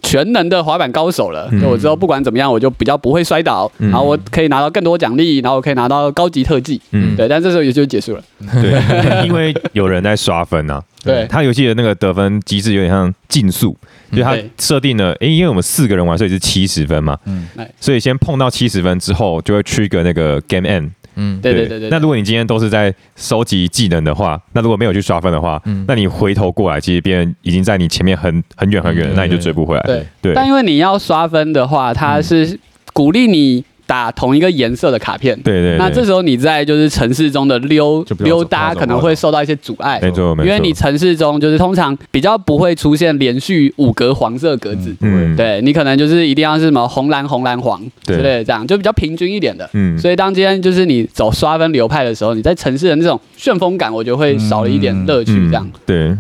[0.03, 1.61] 全能的滑板高手了，嗯。
[1.61, 3.91] 就我之后不管怎么样，我就比较不会摔倒，嗯。
[3.91, 8.23] 然后我可以拿到更多奖励，然后我可以拿到高级特技，嗯，对，但这时候也就结束了。
[8.61, 8.81] 对，
[9.27, 10.83] 因为有人在刷分啊。
[11.03, 11.27] 对。
[11.29, 13.77] 他游戏的那个得分机制有点像竞速，
[14.13, 17.49] 就他设定了，诶，因为我们四个人玩，所以是七十分嘛，嗯。
[17.81, 20.91] 所以先碰到七十分之后，就会 trigger 那个 game end。
[21.15, 21.89] 嗯，对对对对。
[21.91, 29.83] 那如果你今天都是在收集技能的话，那如果没有去刷分的话，嗯那你回头过来，其实别人已经在你前面很很远很远那你就追不回来。
[29.83, 32.59] 对对，但因为你要刷分的话，它是
[32.93, 35.37] 鼓励你打同一个颜色的卡片。
[35.43, 49.69] 对对，那这时候你在就是城市中的溜溜达可能会受到一些阻碍，没错没错，因为你城市中就是通常比较不会出现连续五格黄色格子，嗯对你可能就是一定要是什么红蓝红蓝黄之类的这样，就比较平均一点的。
[49.73, 55.33] 嗯所以当今天就是你走刷分流派的时候，你在城市的那种旋风感，我觉得会少了一点乐趣。
[55.49, 56.17] 这样，嗯对。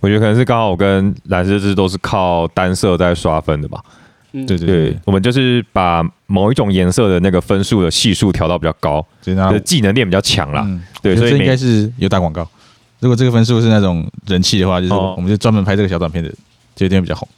[0.00, 3.78] 我觉得可能是刚好我跟蓝狮子都是靠单色在刷分的吧。
[4.32, 10.62] 嗯对对对，我们就是把某一种颜色的那个分数的系数调到比较高，所以那的技能链比较强啦。
[10.66, 12.48] 嗯对，所以应该是有打广告。
[13.00, 16.32] 如果这个分数是那种人气的话，就是哦我们就专门拍这个小短片的，
[16.74, 17.28] 这点比较红。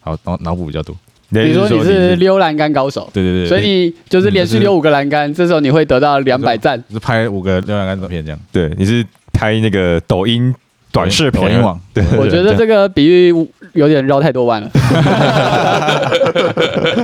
[0.00, 0.96] 好，脑脑补比较多。
[1.30, 6.78] 比如说你是溜栏杆高手，对对对，所以你就是连续溜五个栏杆，这时候你会得到两百赞。
[6.88, 8.38] 就是拍五个溜栏杆短片这样。
[8.50, 9.02] 对，你是
[9.32, 10.54] 拍那个抖音
[10.92, 13.34] 短视频，网，对，我觉得这个比喻
[13.72, 14.70] 有点绕太多弯了。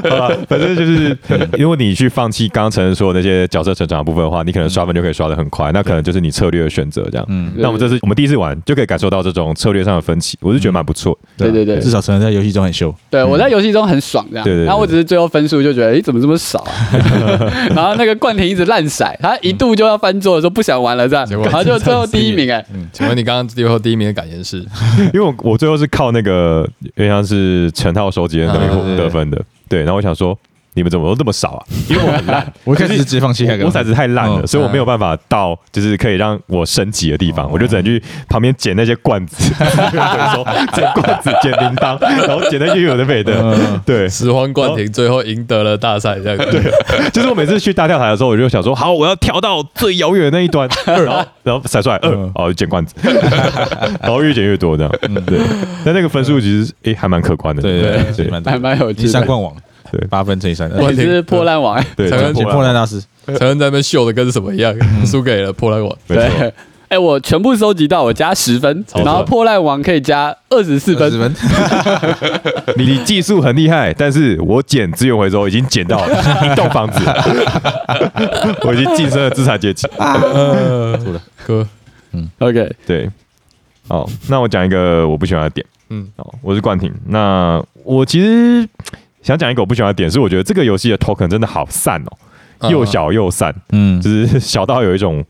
[0.08, 1.16] 好吧反正就是，
[1.58, 7.24] 如果你去放弃刚刚承认说的那些角色成长的部分的话，你可能刷分就可以刷的很快，那可能就是你策略的选择这样。
[7.28, 11.18] 嗯，那我们这次我们第一次玩就可以感受到这种策略上的分歧，我是觉得蛮不错。
[11.36, 12.94] 对对对至少承认在游戏中很秀。
[13.10, 16.72] 对，我在游戏中很爽这样，对对对然后我只是最后分数就觉得，诶，怎么这么少啊？
[17.74, 24.58] 然后那个冠廷一直烂骰，他一度就要翻桌的时候不想玩了这样，结果然后就最后第一名哎，请问你刚刚最后第一名的感言是？
[25.12, 29.80] 因为我我最后是靠那个因为像是成套收集的东西啊对对对得分的，对。
[29.80, 30.38] 然后我想说，
[30.78, 31.60] 你们怎么都这么少啊？
[31.90, 39.52] 因为我很 烂，我一开始是直接放弃那个，我骰子太烂了，嗯所以我没有办法到就是可以让我升级的地方，哦我就只能去旁边捡那些罐子，
[40.32, 43.34] 说捡罐子、 捡铃铛，然后捡那些有的没的。
[43.42, 46.62] 嗯对，十环冠廷最后赢得了大赛，这样对。
[47.12, 52.94] 就是我每次去大跳台的时候，我就想说，好，我要跳到最遥远的那一端，然后然后甩出来二嗯，哦，就捡罐子，
[54.00, 54.92] 然后越捡越多这样。
[55.26, 55.38] 对，
[55.84, 57.62] 但那个分数其实诶还蛮可观的。
[57.62, 59.26] 对对对，蛮还蛮有趣第三的。
[59.26, 59.52] 冠王，
[59.90, 60.00] 对。
[60.08, 64.74] 八分乘以三，我是破烂王，对，承认解破烂大师，陈恩在那边秀的跟什么一样，
[65.06, 65.98] 输给了破烂王。
[66.06, 66.52] 对。
[66.88, 71.10] 哎、我全部收集到，我加十分，然后破烂王可以加二十四分。
[71.10, 71.34] 十，分，
[72.78, 76.98] 你 你技术很厉害，但是我捡资源回收已经捡到一栋房子，
[78.64, 79.86] 我已经晋升了资产阶级。
[79.86, 81.68] 错了，哥
[82.38, 83.10] ，OK，对，
[83.86, 85.66] 好，那我讲一个我不喜欢的点。
[85.90, 86.90] 嗯，好，我是冠廷。
[87.06, 88.66] 那我其实
[89.22, 92.02] 想讲一个我不喜欢的点，是我觉得这个游戏的 token 真的好散
[92.60, 95.24] 哦，又小又散，嗯，就是小到有一种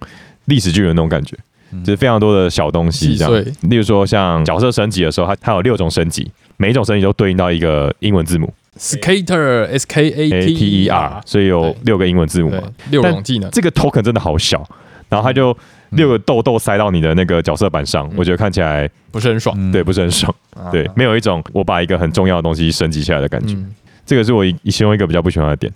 [0.47, 1.36] 历史巨人那种感觉。
[1.84, 6.26] 就是非常多的小东西，这样，例如说像角色升级的时候，它它有六种升级，
[6.57, 8.51] 每一种升级都对应到一个英文字母。
[8.78, 14.66] Skater S K A T T E R，所以有六个英文字母嘛。，六种技能，这个 token 真的好小，
[15.09, 15.56] 然后它就
[15.90, 19.56] 六个豆豆塞到你的那个角色板上，我觉得看起来不是很爽。
[19.59, 23.54] 嗯对不是很爽，啊对，没有一种我把一个很重要的东西升级起来的感觉。
[23.54, 25.72] 嗯，这个是我一其中一个比较不喜欢的点。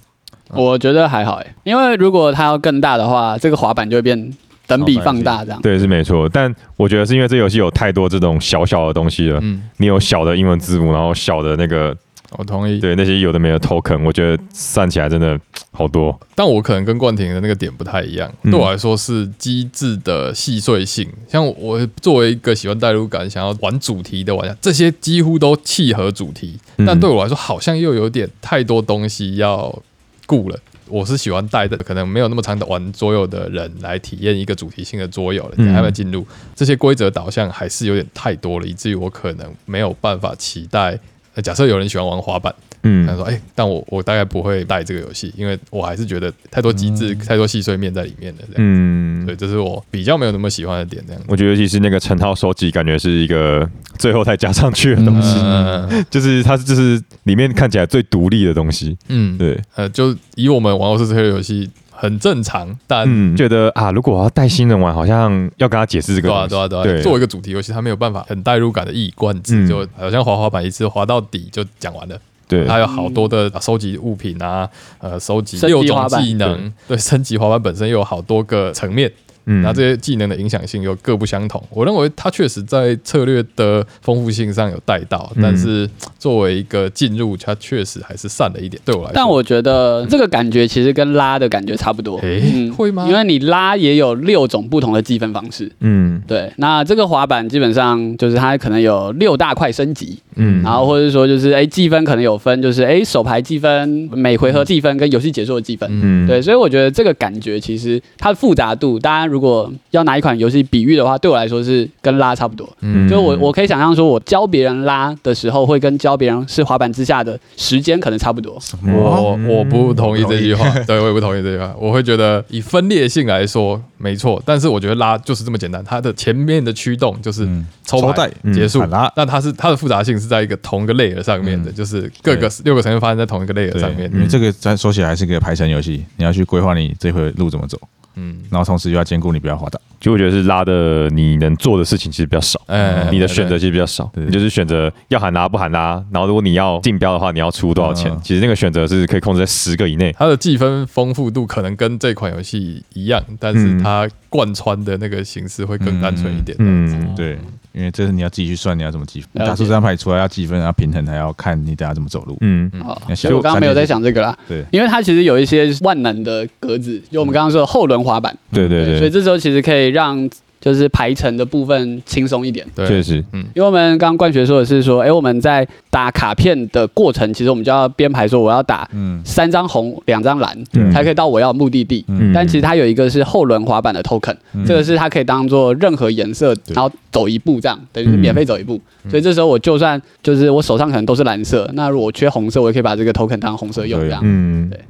[0.51, 4.33] 我觉得还好哎，因为如果它要更大的话，这个滑板就会变
[4.67, 5.61] 等比放大这样。
[5.63, 9.39] 对，是没错，但我觉得是因为这游戏有太多这种小小的东西了。
[9.41, 11.97] 嗯，你有小的英文字母，然后小的那个
[12.39, 12.81] 我同意。
[12.81, 15.39] 对那些有的没有 token，我觉得算起来真的
[15.71, 16.19] 好多。
[16.35, 21.09] 但我可能跟冠廷的那个点不太一样，嗯对我来说是机制的细碎性。
[21.29, 29.83] 像我作为一个喜欢代入感、想要玩主题的玩家，这些几乎都契合主题，嗯但对我来说好像又有点太多东西要
[30.27, 30.59] 顾了。
[30.89, 35.55] 我是喜欢带的，可能没有那么长的玩桌游的人来体验一个主题性的桌游了。
[35.57, 40.99] 嗯你还没有进入这些规则导向，还是有点太多了，以至于我可能没有办法期待。
[41.35, 48.41] 呃假设有人喜欢玩滑板，嗯他说：“哎、但我我大概不会带这个游戏，因为我还是觉得太多机制、太多细碎面在里面了。
[48.41, 51.03] 这样，嗯对，这是我比较没有那么喜欢的点。
[51.07, 53.69] 这样，我觉得尤其是那个成套收集，感觉是一个
[53.99, 58.97] 最后才加上去的东西，嗯 就是它就是里面看起来最独立的东西。
[59.09, 66.47] 嗯，对，呃，就以我们玩欧式这个游戏很正常，但嗯，觉得啊，如果我要带新人玩，好像要跟他解释这个对啊。
[66.49, 72.19] 对啊，对啊，对，作为一个主题游戏，他没有办法很代入感的一以贯之，嗯就好像滑滑板一次滑到底就讲完了。
[72.49, 74.69] 对，它有好多的收集物品啊，
[74.99, 79.11] 呃，收集升级六种滑板技能，对，升级滑板本身又有好多个层面，
[79.47, 81.63] 嗯那这些技能的影响性又各不相同。
[81.71, 85.89] 我认为它确实在策略的丰富性上有带到，嗯但是
[86.19, 88.81] 作为一个进入，它确实还是散了一点。
[88.85, 92.19] 对我来说，但我觉得这个感觉其实跟拉的感觉差不多。
[92.19, 95.71] 诶会吗因为你拉也有六种不同的计分方式。
[95.81, 105.89] 嗯对，那这个滑板基本上就是它可能有六大块升级，嗯然后或者说就是哎计分可能有分，就是哎手牌计分、每回合计分跟游戏结束的计分。
[105.91, 112.69] 嗯对，所以我觉得这个感觉其实它的复杂度，大家如果要拿一款游戏比喻的话，对我来说是跟拉差不多。
[112.81, 113.09] 嗯。
[113.09, 118.61] 就我我可以想象说，我教别人拉的时候，会跟教别人是滑板之下的时间可能差不多。
[118.87, 121.75] 我我不同意这句话，对我也不同意这句话。
[121.79, 127.67] 我会觉得以分裂性来说没错，但是我觉得拉就是这么简单，它的前面的驱动就是嗯。
[127.85, 128.83] 抽牌抽袋嗯结束。
[128.87, 131.75] 那它是它的复杂性是在一个同一个 layer 上面的，嗯。
[131.75, 137.79] 就是各个六个成员发生在同一个 layer 上面，因为这个咱说起来还是个排程游戏，你要去规划你这回路怎么走，
[138.15, 139.81] 嗯，然后同时又要兼顾你不要滑倒。
[140.01, 142.61] 就我觉得是拉的，你能做的事情其实比较少。
[142.67, 148.21] 哎你的选择其实比较少，对你就是选择要喊拉不喊拉，然后如果你要竞标的话，你要出多少钱嗯？
[148.21, 150.13] 其实那个选择是可以控制在十个以内。
[150.19, 156.57] 它的计分丰富度可能跟这款游戏一样，但是它贯穿的那个形式会更单纯一点。
[156.59, 157.39] 嗯嗯，对，
[157.73, 162.37] 因为这是你要自己去算你要怎么计分，打出这张牌出来要计分，要平衡，还要看你等下怎么走路。
[162.41, 162.71] 嗯。
[162.83, 168.85] 好那，所以我刚刚没有在想这个啦，对，因为它其实有一些万能的格子，就我们刚刚说的后轮滑板，对对。
[168.85, 170.29] 对，所以这时候其实可以让
[170.63, 172.65] 就是排程的部分轻松一点。
[172.73, 173.45] 对，确实，嗯。
[173.53, 179.21] 因为我们刚刚冠学说的是说，哎，我们在打卡片的过程，其实我们就要编排说我要打嗯。
[179.25, 182.05] 三张红，两张蓝，嗯才可以到我要的目的地。
[182.07, 182.33] 嗯。
[182.33, 184.65] 但其实它有一个是后轮滑板的 token，、嗯。
[184.65, 188.81] 这个是它可以当做任何颜色，然后走一步这样，等于是免费走一步。
[189.11, 194.21] 所以这时候我就算就是我手上可能都是蓝色，那如果我缺红色，我也可以把这个 token 当红色用这样。
[194.23, 194.71] 嗯。
[194.71, 194.81] 对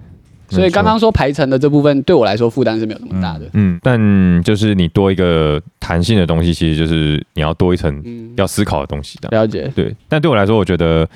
[0.57, 3.49] 所以刚刚说排程的这部分对我来说负担是没有那么大的。
[3.55, 9.29] 嗯，但就是你多一个弹性的东西，其实就是你要多一层嗯，要思考的东西的。
[9.31, 9.71] 了解。
[9.75, 11.09] 对，但对我来说，我觉得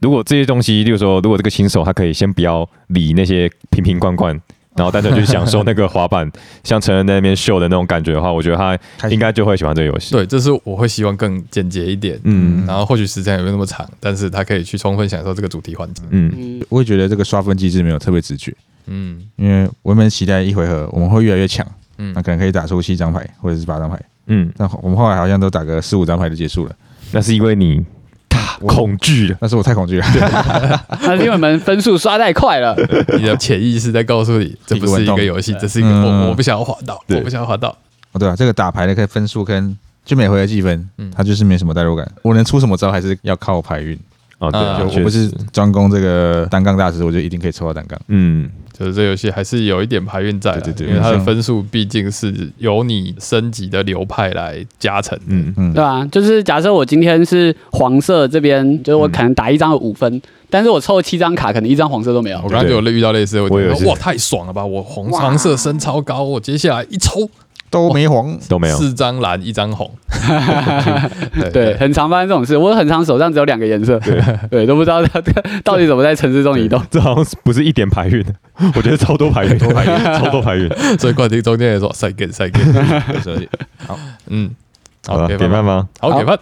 [0.00, 4.38] 如果这些东西，例如说，如果这个新手他可以先不要理那些瓶瓶罐罐，
[4.76, 6.30] 然后单纯去享受那个滑板，
[6.62, 16.04] 像成人在那边秀的那种感觉的话，我觉得他应该就会喜欢这个游戏。，对，这是我会希望更简洁一点，嗯然后或许时间也没有那么长，但是他可以去充分享受这个主题环境。
[16.10, 18.54] 嗯嗯，我会觉得这个刷分机制没有特别直觉，
[18.86, 19.20] 嗯。
[19.36, 21.66] 因为我们期待一回合我们会越来越强，
[21.98, 22.12] 嗯。
[22.14, 26.74] 那可能可以打出七张牌或者是八张牌，嗯，但我们后来好像都打个四五张牌就结束了，
[27.12, 27.84] 那是因为你
[28.28, 29.36] 太恐惧了。
[29.40, 30.06] 那是我太恐惧了，
[31.02, 32.74] 那是因为我们分数刷太快了。
[33.16, 36.22] 你的潜意识在告诉你，这不是一个游戏， 这是一个嗯。
[36.22, 37.68] 我我不想要滑到，我不想要滑到。
[38.12, 43.98] 哦对啊，这个打牌的跟分数跟就每回合计分嗯，它就是没什么代入感，我能出什么招还是要靠牌运，
[44.38, 44.60] 哦，对
[44.98, 48.00] 我不是专攻这个单杠大师，我就一定可以抽到单杠。
[48.08, 48.48] 嗯，
[48.78, 55.18] 就是这游戏还是有一点牌运在的，对对对因为它的分数毕竟是由你升级的流派来加成。
[55.26, 56.06] 嗯嗯对，吧？
[56.12, 60.20] 就是假设我今天是黄色这边，就是我可能打一张有五分，
[60.50, 62.48] 但是我抽了七张卡，可能一张黄色都没有我。
[62.48, 64.64] 刚刚就有遇到类似的问题，我觉得哇，太爽了吧！
[64.64, 67.28] 我红黄色升超高，我接下来一抽
[67.70, 68.76] 都没黄，都没有。
[68.76, 69.90] 四张蓝，一张红。
[71.34, 72.56] 对对，很常发生这种事。
[72.56, 73.98] 我很常手上只有两个颜色，
[74.50, 75.20] 对， 都不知道它
[75.62, 76.82] 到底怎么在城市中移动。
[76.90, 78.24] 这好像不是一点牌运？
[78.74, 80.68] 我觉得超多牌运，超多牌运，超多牌运。
[80.98, 83.48] 所以冠廷中间也说赛 g 赛有时候也
[84.28, 84.50] 嗯，
[85.06, 85.88] 好了，给点饭吗？
[86.00, 86.38] 好给饭。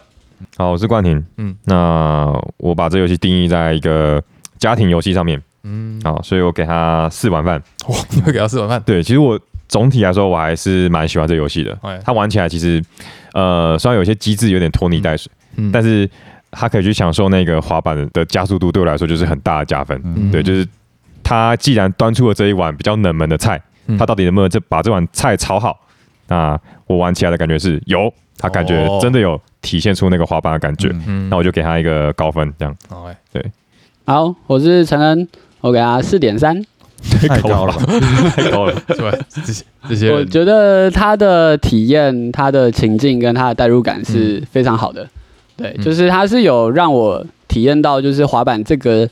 [0.57, 1.17] 好，我是冠廷。
[1.37, 4.23] 嗯嗯，那我把这游戏定义在一个
[4.59, 5.41] 家庭游戏上面。
[5.65, 7.61] 嗯，好，所以我给他四碗饭。
[7.89, 8.81] 哇，你会给他四碗饭？
[8.85, 12.01] 对，其实我总体来说，我还是蛮喜欢这游戏的哎。
[12.05, 12.83] 它玩起来其实，
[13.33, 16.09] 呃，虽然有些机制有点拖泥带水，嗯但是
[16.51, 20.01] 它可以去享受那个滑板的加速度，对我来说就是很大的加分。
[20.05, 20.67] 嗯对，就是
[21.23, 25.81] 它既然端出了这一碗比较冷门的菜，嗯它到底能不能这把这碗菜炒好？
[26.29, 30.89] 那我玩起来的感觉是有，它感觉哦真的有体现出那个滑板的感觉。
[31.29, 33.17] 那我就给他一个高分，这样好哎，
[34.07, 35.29] 好，我是陈恩，
[35.61, 36.65] 我给他四点三。
[37.29, 37.87] 太高了吧？
[38.37, 38.75] 太高了。
[38.89, 39.13] 是吧？
[39.29, 45.09] 这些这些，我觉得他的体验、他的情境跟他的代入感是非常好的。
[45.57, 49.09] 对，嗯就是他是有让我体验到就是滑板这个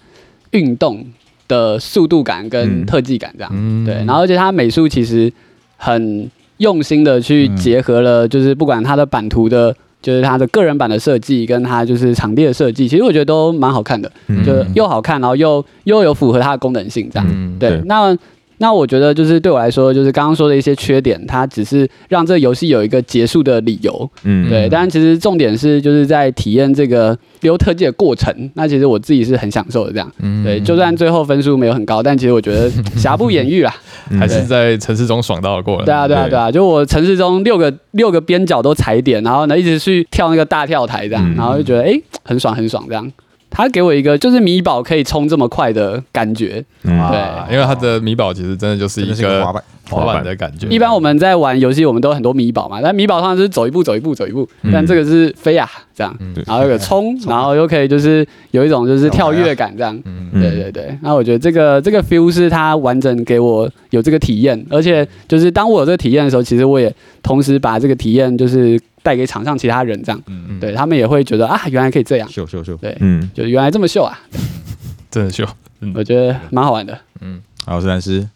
[0.50, 1.04] 运动
[1.46, 3.50] 的速度感跟嗯特技感这样。
[3.54, 5.32] 嗯对，然后而且他美术其实
[5.76, 9.74] 很用心的去嗯结合了，就是不管他的版图的。
[10.02, 17.26] 就是它的个人版的设计，跟它就是场地的设计，其实我觉得都蛮好看的，嗯就又好看，然后又又有符合它的功能性，这样。
[17.30, 18.16] 嗯对对，那
[18.62, 24.08] 那我觉得就是对我来说，就是刚刚说的一些缺点，它只是让这个游戏有一个结束的理由。
[24.22, 28.32] 嗯对，但其实重点是就是在体验这个溜特技的过程。
[28.54, 30.08] 那其实我自己是很享受的，这样。
[30.20, 33.74] 嗯对，就算最后分数没有很高，但其实我觉得瑕不掩瑜啦。
[34.10, 35.84] 嗯还是在城市中爽到了过了。
[35.84, 43.10] 对啊，对啊，对对啊，就我城市中六个六个边角都踩点，然后呢一直去跳那个大跳台这样，嗯然后就觉得哎、很爽很爽这样。
[43.52, 46.64] 他给我一个就是米宝可以冲这么快的感觉。
[46.82, 47.52] 对。
[47.52, 50.66] 因为他的米宝其实真的就是一个滑板，滑板的感觉。
[50.68, 56.34] 一般我们在玩游戏，我们都有很多米宝嘛，但米宝通常就是走一步走一步走一步，但这个是飞啊这样，嗯。
[56.46, 60.00] 然后有个冲，然后又可以就是有一种就是跳跃感这样。
[60.32, 66.92] 对对对，那我觉得这个这个 feel 是他完整给我有这个体验，而且就是当我有这个体验的时候，其实我也
[67.22, 72.76] 同时把这个体验就是带给场上其他人，这样，嗯，对他们也会觉得啊，原来可以这样，秀秀秀。
[72.76, 74.18] 对，嗯，就原来这么秀啊，
[75.10, 75.46] 真的秀。
[75.94, 76.96] 我觉得蛮好玩的。
[77.20, 78.28] 嗯好，我是蓝师，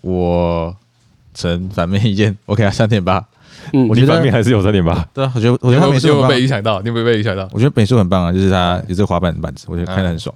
[0.00, 0.74] 我
[1.34, 3.24] 呈反面意见，我给他三点八。
[3.72, 5.06] 嗯我觉得你反面还是有三点八。
[5.12, 6.80] 对啊，我觉得我觉得他美术很被影响到？
[6.80, 7.48] 你有没有被影响到？
[7.52, 10.34] 我觉得美术很棒啊，就是他有这个滑板板子，我觉得看得很爽。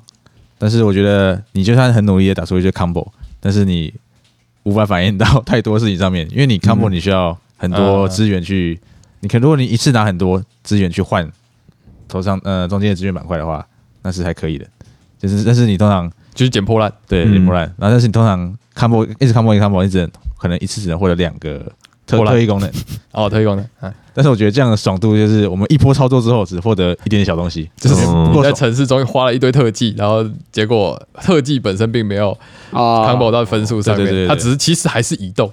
[0.59, 3.07] 但是我觉得你就算很努力的打出一些 combo，
[3.39, 3.93] 但是你
[4.65, 8.79] 无法反映到太多事情上面，因为你 combo 嗯你需要很多资源去，
[9.21, 11.31] 你可如果你一次拿很多资源去换
[12.09, 13.67] 头上呃中间的资源板块的话，
[14.03, 14.67] 那是还可以的。
[15.19, 16.93] 就是但是你通常就是捡破烂。
[17.07, 21.61] 对捡破烂然，后但是你通常 combo 一直 combo 一直 combo，你只能可能一次只能获得两个
[22.07, 22.71] 特特异功能。
[23.13, 28.53] 哦，特异功能，啊但是我觉得这样的爽度就是我们一波操作之后只获得一点点小东西，就是嗯你在。
[28.53, 32.33] 城市中花了一堆特技，然后结果特技本身并没有
[32.73, 35.51] 啊 combo 到分数上面，对对对对它只是其实还是移动。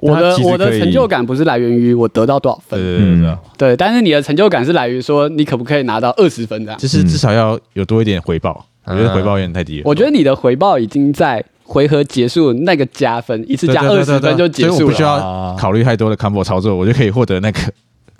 [0.00, 6.78] 我的我的成就感不是来源于我得到多少分，对对对但是你的成就感是来源于说你可不可以拿到二十分这样。
[6.78, 8.64] 就是嗯至少要有多一点回报。
[8.84, 9.82] 我觉得回报有点太低了。
[9.84, 17.60] 我觉得你的回报已经在回合结束那个加分，一次加二十分就结所以我不需要考虑太多的 combo 操作，我就可以获得那个。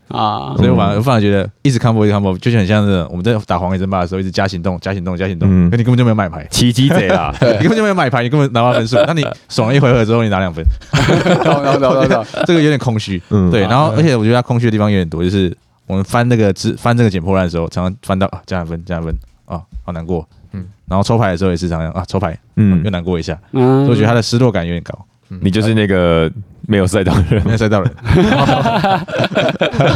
[0.09, 0.55] 啊。
[0.57, 8.97] 所以我反而反而觉得一直 combo 一直 combo，就很像是我们在打黄黑争霸的时候，一直加行动、加行动、加行动，嗯可你根本就没有买牌，奇迹贼啦， 你根本就没有买牌，你根本拿不到分数。
[9.07, 10.65] 那你爽了一回合之后，你拿两分，
[11.45, 12.27] 懂懂懂懂懂。
[12.47, 13.21] 这个有点空虚。
[13.31, 15.57] 嗯对，然后而且我觉得它空虚的地方有点多，就是
[15.87, 19.15] 我们翻那个字翻这个捡破烂的时候，常常翻到啊加两分加两分
[19.47, 24.99] 啊，好难过，嗯嗯，然后抽牌的时候也是常常啊抽牌，嗯，嗯又，难过一下，嗯所以我觉得他的失落感有点高，
[25.41, 26.31] 你就是那个
[26.71, 27.43] 没有赛道的人。
[27.47, 27.91] 没有赛道人。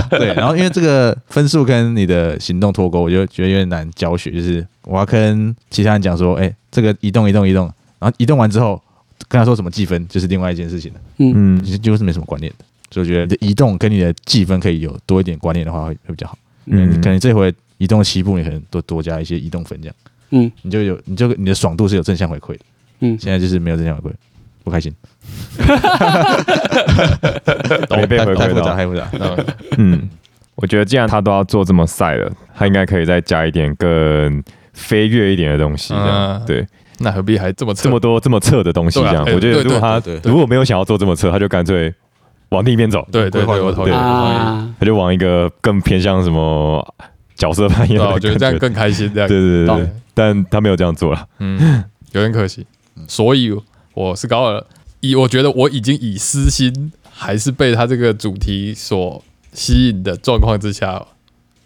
[0.09, 7.66] 对，然后因为这个分数跟你的行动脱钩，我就觉得有点难教学，就是我要跟其他人讲说，哎，这个移动移动移动，
[7.99, 8.83] 然后移动完之后
[9.29, 11.62] 跟他说什么计分，就是另外一件事情了，嗯。
[11.83, 12.64] 就是没什么观念的。
[12.91, 16.39] 所以我觉得移动跟你的计分可以有多一点观念的话，会会比较好。
[16.66, 19.97] 嗯，嗯可能这回移动七步，你可能多多加一些移动分，这样。
[20.31, 20.51] 嗯。
[20.62, 22.61] 你就有你就你的爽度是有正向回馈的。
[23.01, 23.18] 嗯。
[23.20, 24.14] 现在就是没有正向回馈，
[24.65, 24.93] 不开心，
[27.91, 28.77] 没被回太复杂，馈到。
[28.77, 29.09] 太复杂。
[29.13, 29.37] 嗯
[29.79, 30.11] 嗯，
[30.55, 34.43] 我觉得既然他都要做这么赛了，他应该可以再加一点更
[34.73, 36.67] 飞跃一点的东西，这样嗯对。
[36.99, 41.93] 那何必还这么这么多这么侧的东西，对啊哎这样我觉得对如果他对对如果没有想要做这么侧，他就干脆
[42.51, 44.33] 往另一边走，对对对，我同意，对我同意。
[44.33, 46.95] 啊，他就往一个更偏向什么
[47.35, 51.27] 角色扮演对啊，的我觉得这样更开心，这样对对对对懂，但他没有这样做了。
[51.41, 51.83] 嗯，
[52.13, 52.65] 有点可惜。
[53.09, 53.51] 所以
[53.95, 54.64] 我是高二，
[55.01, 59.22] 以我觉得我已经以私心还是被他这个主题所
[59.53, 61.07] 吸引的状况之下，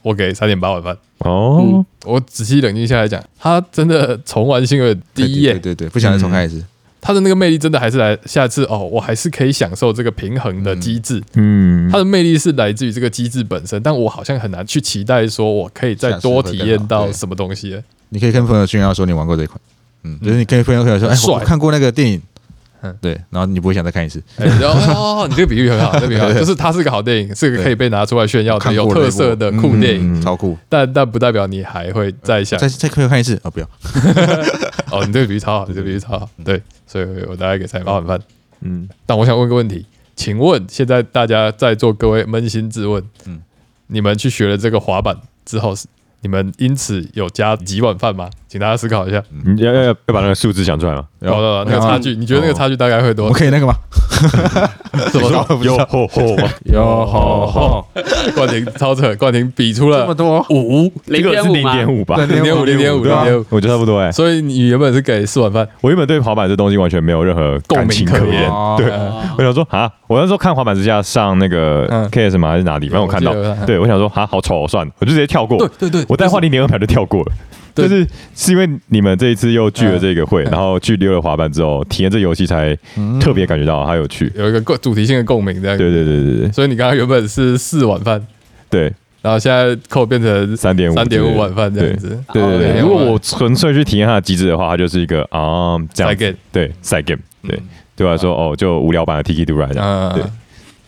[0.03, 0.97] 我给三点八万分。
[1.19, 6.63] 哦，我仔细冷静下来讲，他真的重玩性有点低耶、对对对，不想再重开一次。
[7.01, 11.23] 他的那个魅力真的还是来下次哦，我还是可以享受这个平衡的机制。
[11.35, 17.81] 嗯它的魅力是来自于这个机制本身，但我好像很难去期待说我可以再多体验到什么东西。
[18.09, 19.61] 你可以跟朋友炫耀说你玩过这一款，
[20.07, 21.35] 嗯，就是你可以跟朋友说，哎，帅。
[21.35, 22.23] 我看过那个电影。
[22.83, 24.23] 嗯，对，然后你不会想再看一次。
[24.37, 32.59] 哎，然后哦，你这个比喻很好， 这个比喻很好，就是它是个好电影，是个可以被拿出来炫耀的有特色的酷电影，嗯超酷，但但不代表你还会再想。
[32.59, 33.67] 再再可以看一次哦，不要，
[34.93, 38.21] 哦，你这个比喻超好，你这个比喻超好，对，所以我大概给三八万分。
[38.61, 43.41] 嗯，但我想问个问题，请问现在大家在座各位扪心自问，嗯。
[43.89, 45.73] 你们去学了这个滑板之后，
[46.27, 48.29] 你们因此有加几碗饭吗？
[48.49, 49.23] 请大家思考一下。
[49.45, 51.05] 你要要把那个数字讲出来吗？
[51.21, 53.33] 哦，哦那个差距，你觉得那个差距大概会我多我？
[53.33, 53.73] 可以那个吗？
[55.13, 55.47] 怎么说？
[55.63, 56.49] 有吼吼吗？
[56.65, 57.89] 有好好
[58.35, 61.75] 冠廷超扯，冠廷比出了这么多，五，零这个是零点五吗？
[61.75, 62.17] 点五吧？
[62.17, 63.45] 对零点五，零点五，零点五。
[63.51, 64.11] 我觉得差不多哎。
[64.11, 73.33] 所以你原本是给四碗饭，我原本对滑板这东西完全没有任何感情可言共鸣可言，对，哦我想说啊，我那时候看滑板之家上那个嗯 KS 嘛还是哪里，反正我看到
[73.67, 75.59] 对我想说啊，好丑哦，算了，我就直接跳过。
[75.79, 77.33] 对对，我再换零点二秒就跳过了。
[77.75, 80.51] 就是是因为你们这一次又聚了这个会，嗯。
[80.51, 82.75] 然后去溜了滑板之后，体验这游戏才
[83.21, 84.33] 特别感觉到它有趣。
[84.35, 85.77] 有一个共主题性的共鸣这样。
[85.77, 86.53] 对对对对对。
[86.53, 88.27] 所以你刚刚原本是四碗饭，
[88.71, 88.91] 对，
[89.21, 92.19] 然后现在扣变成三点五三点五碗饭这样子。
[92.29, 92.73] 哦对对。
[92.73, 92.81] 对。
[92.81, 96.25] 2.5如果我纯粹去体验它的机制的话，它就是一个啊这样子。
[96.25, 97.59] Game 对赛 game，对。
[97.59, 97.69] 嗯。
[97.95, 100.15] 对我来说哦就无聊版的 Tiki d u r a 这样。
[100.15, 100.23] 对。
[100.23, 100.31] 嗯，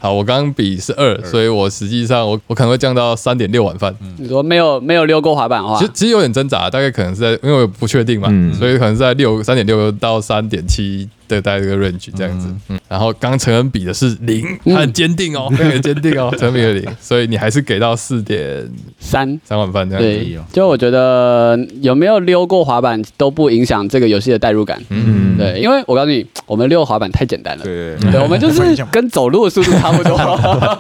[0.00, 3.92] 好，我刚刚比是二，所以我实际上我我可能会降到三点六碗饭。
[4.16, 5.76] 你说没有没有溜过滑板的话？
[5.78, 8.54] 其，实其实有点挣扎，大概可能是在，因为我不确定嘛，嗯。
[8.54, 12.48] 所以可能是在六三点六到三点七的大概这个 range 这样子。
[12.68, 18.68] 嗯，然后刚陈恩比的是零，他很坚定哦，非常的坚定哦，陈恩比的零，所以你还是给到四点
[18.98, 19.38] 三。
[19.44, 20.08] 三碗饭这样子。
[20.08, 24.80] 对，就我觉得有没有溜过滑板都不影响这个游戏的代入感。
[24.88, 27.64] 嗯，对，因为我告诉你，我们溜滑板太简单了。
[27.64, 30.16] 对对对，我们就是跟走路的速度差不多。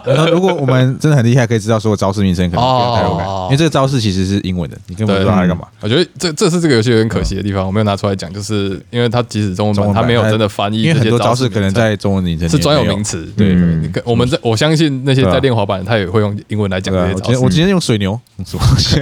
[0.04, 2.64] 然 后如果我们真的很厉害，可以知道所有招式名称，可能
[2.96, 5.66] 代入感哦，因为这个招式其实是英文的，你根本不知道它在干嘛。
[5.80, 13.30] 我觉得这这是这个游戏有点可惜的地方，我没有拿出来讲，就是因为它即使中文版，中文版它没有真的翻译因为很多招式可能在中文名称是专有名词。
[13.36, 13.54] 对
[14.06, 17.32] 我们在我相信那些在练滑板，他也会用英文来讲这些招式。
[17.32, 17.58] 我今天我。
[17.58, 18.62] 今天用水牛，什么？
[18.64, 19.00] 东西？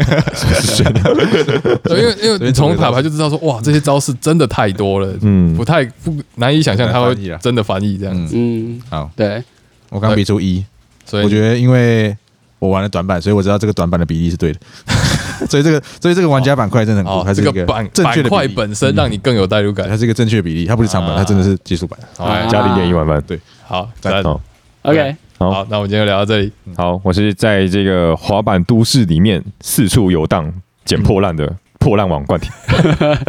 [1.84, 5.54] 对，因为因为你从卡牌就知道说，哇，这些招式真的太多了，嗯。
[5.54, 8.34] 不太不难以想象他会真的翻译这样子。
[8.34, 9.44] 嗯，好，对，
[9.90, 10.64] 我刚比出一，
[11.04, 12.16] 所以我觉得因为
[12.58, 14.60] 我玩了短板，所以我知道这个短板的比例是对的。
[15.48, 19.86] 所以这个所以这个玩家板块真的很酷，哦它，是一个这个板正确板块的本身让你更有代入感。
[19.86, 21.98] 对它是一个正确的比例，它不是长板，啊它真的是技术板。
[22.16, 23.22] 好，哎加零点一碗饭。
[23.26, 24.24] 对，好，赞赞。
[24.24, 24.40] 好
[24.82, 26.50] OK，好好，那我们今天就聊到这里。
[26.76, 30.50] 好，我是在这个滑板都市里面四处游荡、
[30.84, 32.50] 捡破烂的破烂王冠廷。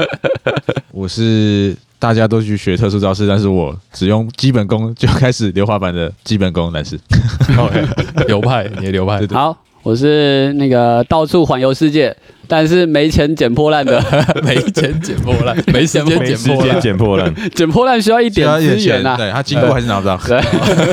[0.91, 6.99] 我是大家都去学特殊招式，但是我只用基本功就开始溜滑板的基本功男士。
[7.57, 7.85] OK，
[8.27, 9.21] 流派，你的流派。
[9.31, 9.57] 好，
[9.87, 12.13] 我是那个到处环游世界，
[12.45, 14.03] 但是没钱捡破烂的，
[14.43, 16.81] 没钱捡破烂，没时间没时间捡破烂。
[16.81, 19.15] 捡破烂，捡破烂需要一点资源呐。
[19.15, 20.19] 对他经过还是拿不到。
[20.27, 20.37] 对，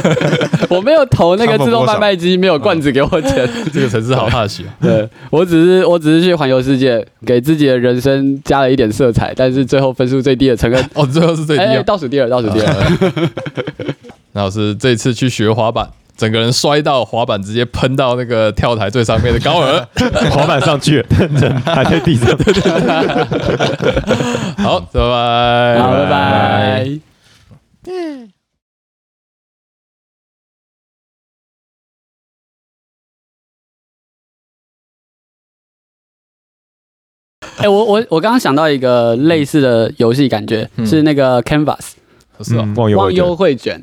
[0.71, 3.51] 我没有投那个自动贩卖机，没有罐子给我钱。
[3.73, 4.71] 这个城市好踏实啊。
[4.81, 11.83] 对我只是我只是去环游世界，给自己的人生加了一点色彩，但是最后分数最低的陈恩，哦，最后是最低哎，啊。
[11.85, 13.31] 倒数第二，倒数第二。
[14.35, 19.87] 那我是这次去学滑板，整个人摔到滑板，直接喷到那个跳台最上面的高尔。
[20.31, 21.05] 滑板上去
[21.67, 22.29] 还在地上。
[24.59, 26.89] 好，拜拜，好，拜拜。
[37.59, 41.93] 哎、我我我刚刚想到一个类似的游戏，感觉、嗯是那个 Canvas
[42.77, 43.83] 忘忧忘忧会卷，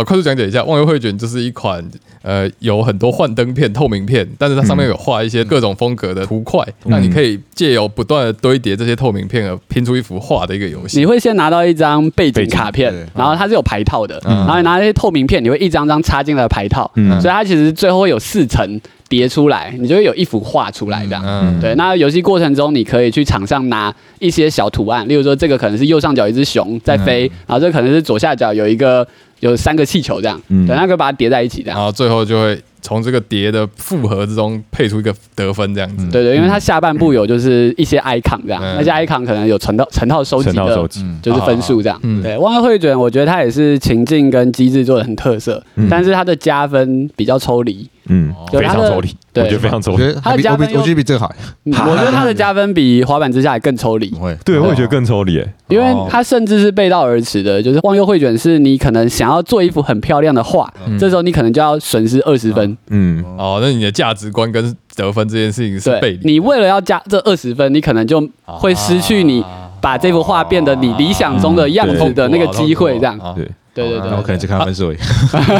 [0.00, 1.84] 好，快速讲解一下，《忘忧绘卷》就是一款
[2.22, 10.98] 呃有很多幻灯片、透明片，但是它上面有画一些各种风格的图块，那、你可以借由不断的堆叠这些透明片而拼出一幅画的一个游戏。
[10.98, 14.34] 你会先拿到一张背景卡片，然后它是有牌套的，嗯。
[14.38, 17.20] 然后你拿那些透明片，你会一张张插进来牌套，嗯。
[17.20, 18.80] 所以它其实最后会有四层
[19.10, 21.22] 叠出来，你就会有一幅画出来这样。
[21.26, 29.04] 嗯，对，那游戏过程中，你可以去场上拿一些小图案，例如说这个可能是右上角一只熊在飞，然后这个可能是左下角有一个
[29.40, 31.76] 有三个气球这样，嗯对，那个把它叠在一起这样。
[31.76, 36.08] 然后最后就会从这个叠的复合之中配出一个得分，这样子。
[36.12, 40.88] 对对，因为它下半部有就是一些 icon 这样，嗯那些 icon 可能有成套成套收集的
[41.20, 41.98] 就是分数这样。
[42.04, 47.90] 嗯对，忘忧绘卷，我觉得它也是情境跟机制做的很特色，嗯但是它的加分比较抽离。
[48.10, 50.02] 嗯，对它的非常抽离，我对觉得非常抽离。
[50.02, 51.32] 我觉得它的加分我觉得比这个好，
[51.64, 54.08] 嗯我觉得它的加分比滑板之下还更抽离。
[54.10, 54.18] 不。
[54.18, 55.38] 会，对，我也觉得更抽离。
[55.38, 60.98] 哎因为它甚至是背道而驰的，就是忘忧绘卷是你可能想要做一幅很漂亮的画，嗯。
[60.98, 62.76] 这时候你可能就要损失二十分。
[62.88, 69.44] 嗯，哦，那你的价值观跟得分这件事情是背对离，你为了要加这二十分，你可能就会失去你
[69.80, 72.98] 把这幅画变得你理想中的样子的那个机会。
[72.98, 73.36] 这样，啊
[73.72, 74.98] 对，对对对那我可能只看分数而已。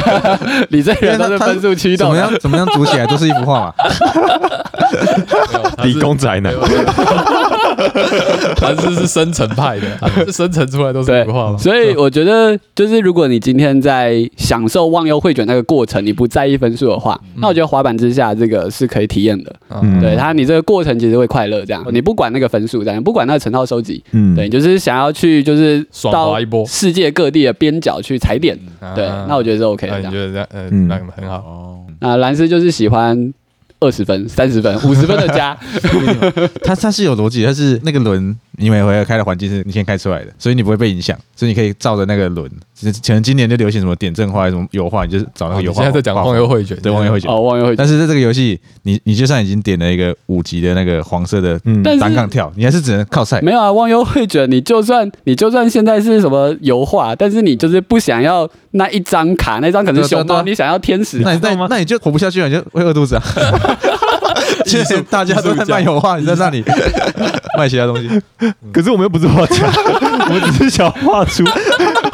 [0.69, 2.17] 你这个人都是分数驱动怎么。
[2.17, 3.73] 样怎么样组起来都是一幅画嘛。
[5.83, 6.53] 理工宅男，
[8.57, 11.57] 他是是生成派的，他是生成出来都是对一幅画嘛。
[11.57, 19.53] 所以我觉得，就是如果你今天在享受忘忧会卷那个过程，你不在意分数的话，那我觉得滑板之下这个是可以体验的。
[19.81, 28.57] 嗯对他，你这个过程其实会快乐，这样你不管那个分数，这样不管那个成套收集，嗯对，你就是想要去就是爽到滑一波世界各地的边角去踩点，
[28.95, 30.01] 对，啊那我觉得是 OK 那的。
[30.01, 31.35] 你觉得这样，呃，嗯那很好。
[31.37, 33.33] 哦，那蓝斯就是喜欢
[33.81, 35.57] 二十分、三十分、五十分的加，
[36.63, 42.49] 他他是有逻辑，他是那个轮你每回合开的环境是你先开出来的，所以你不会被影响，所以你可以照着那个轮。
[42.83, 45.81] 可能今年就流行什么点阵画、什么油画，你就是找那个油画。
[45.81, 47.29] 哦现在在讲忘忧绘卷，对忘忧绘卷。
[47.29, 47.75] 哦，忘忧绘卷。
[47.75, 51.59] 但是在这个游戏，你你就算已经点了一个五级的那个黄色的
[51.99, 53.41] 单杠跳，你还是只能靠赛。
[53.41, 63.23] 没有啊，忘忧绘卷，你就算你就算现在是什么油画，但是你就是不想要那一张卡，那张可能是熊猫，你想要天使，那你那那你就活不下去了，你就会饿肚子啊！
[64.65, 66.63] 其实大家都在卖油画，你在那里
[67.61, 68.09] 卖其他东西，
[68.73, 69.55] 可是我们又不是画家，
[70.27, 71.43] 我们只是想画出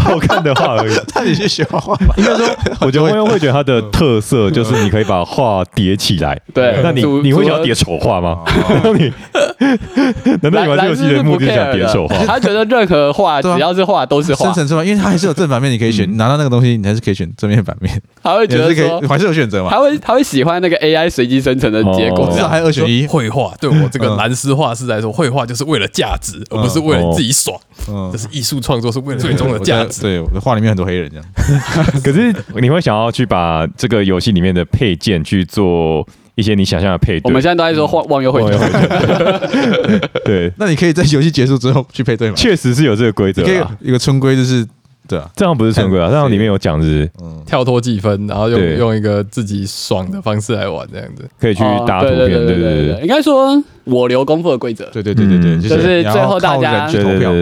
[0.07, 0.93] 好看的画而已。
[1.15, 2.13] 那你去学画画吧。
[2.17, 2.47] 应该说，
[2.81, 6.39] 我觉得会会觉得它的特色就是你可以把画叠起来。
[6.53, 8.43] 对那你你会想要叠丑画吗？
[8.69, 9.11] 难道 你
[10.41, 12.15] 难道你玩这游戏的目的想叠丑画？
[12.25, 16.07] 他觉得任何画只要是画都是画生，成出来，因为它还是有正反面，你可以选。
[16.17, 19.69] 拿到那个东西，你还是可以选正面反面，他会觉得说以，还是有选择嘛。
[19.69, 23.05] 他会他会喜欢那个 AI 随机生成的结果哦，至少还有二选一。
[23.07, 27.57] 绘画对我这个嗯蓝丝画师来说，绘画就是为了价值，而不是为了自己爽。
[27.89, 29.96] 嗯这是艺术创作，是为了最终的价值。
[30.01, 31.25] 对，我的画里面很多黑人这样。
[32.03, 37.21] 可是你会想要去把这个游戏里面的配件去做一些你想象的配对。
[37.25, 42.35] 我们现在都在说忘忘忧绘忘忧卷， 对，那你可以在游戏结束之后去配对吗？
[42.35, 43.43] 确实是有这个规则
[43.81, 44.65] 一个村规，就是
[45.07, 51.25] 对啊，这样不是正规啊，这样里面有讲是嗯，跳脱计分，然后用用一个自己爽的方式来玩，这样子。
[51.39, 52.99] 可以去哦搭图片，对对对。
[53.01, 55.61] 应该说我留功夫的规则，对对对对对，嗯。
[55.61, 56.87] 就是最后大家。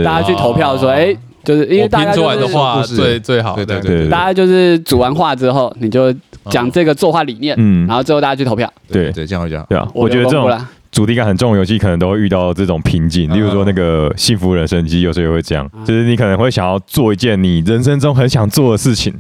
[0.04, 0.94] 大家去投票说，哦。
[0.94, 1.16] 哎，
[1.46, 6.14] 就是因为拼出大家就是来的画故事最最好，对对这样对大家就是组完画之后，你就
[6.50, 8.72] 讲这个作画理念，嗯然后最后大家去投票。
[8.90, 9.66] 对对，这样会比较好。
[9.70, 10.52] 对啊，我觉得这种
[10.92, 13.34] 主题感很重的游戏，可能都会遇到这种瓶颈。
[13.34, 19.14] 例如说那个《幸福人生机》，有时候也会这样，就是你可能会想要做一件你人生中很想做的事情，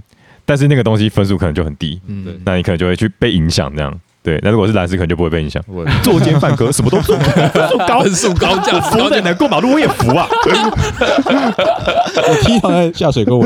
[0.46, 3.94] 但是那个东西分数可能就很低，嗯，那你可能就会去被影响这样。
[4.26, 5.64] 对，那如果是蓝斯，可能就不会被影响。
[5.68, 7.16] 我 作奸犯科，什么都做，
[7.70, 10.28] 做高，分数高价值服高价的人过马路我也服啊。
[12.28, 13.38] 我踢他在下水沟，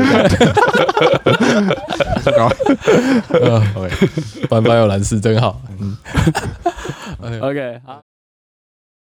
[2.32, 2.50] 高。
[3.38, 3.62] 呃，
[4.48, 5.60] 班班有蓝斯真好。
[5.78, 5.96] 嗯
[7.42, 8.00] OK，好。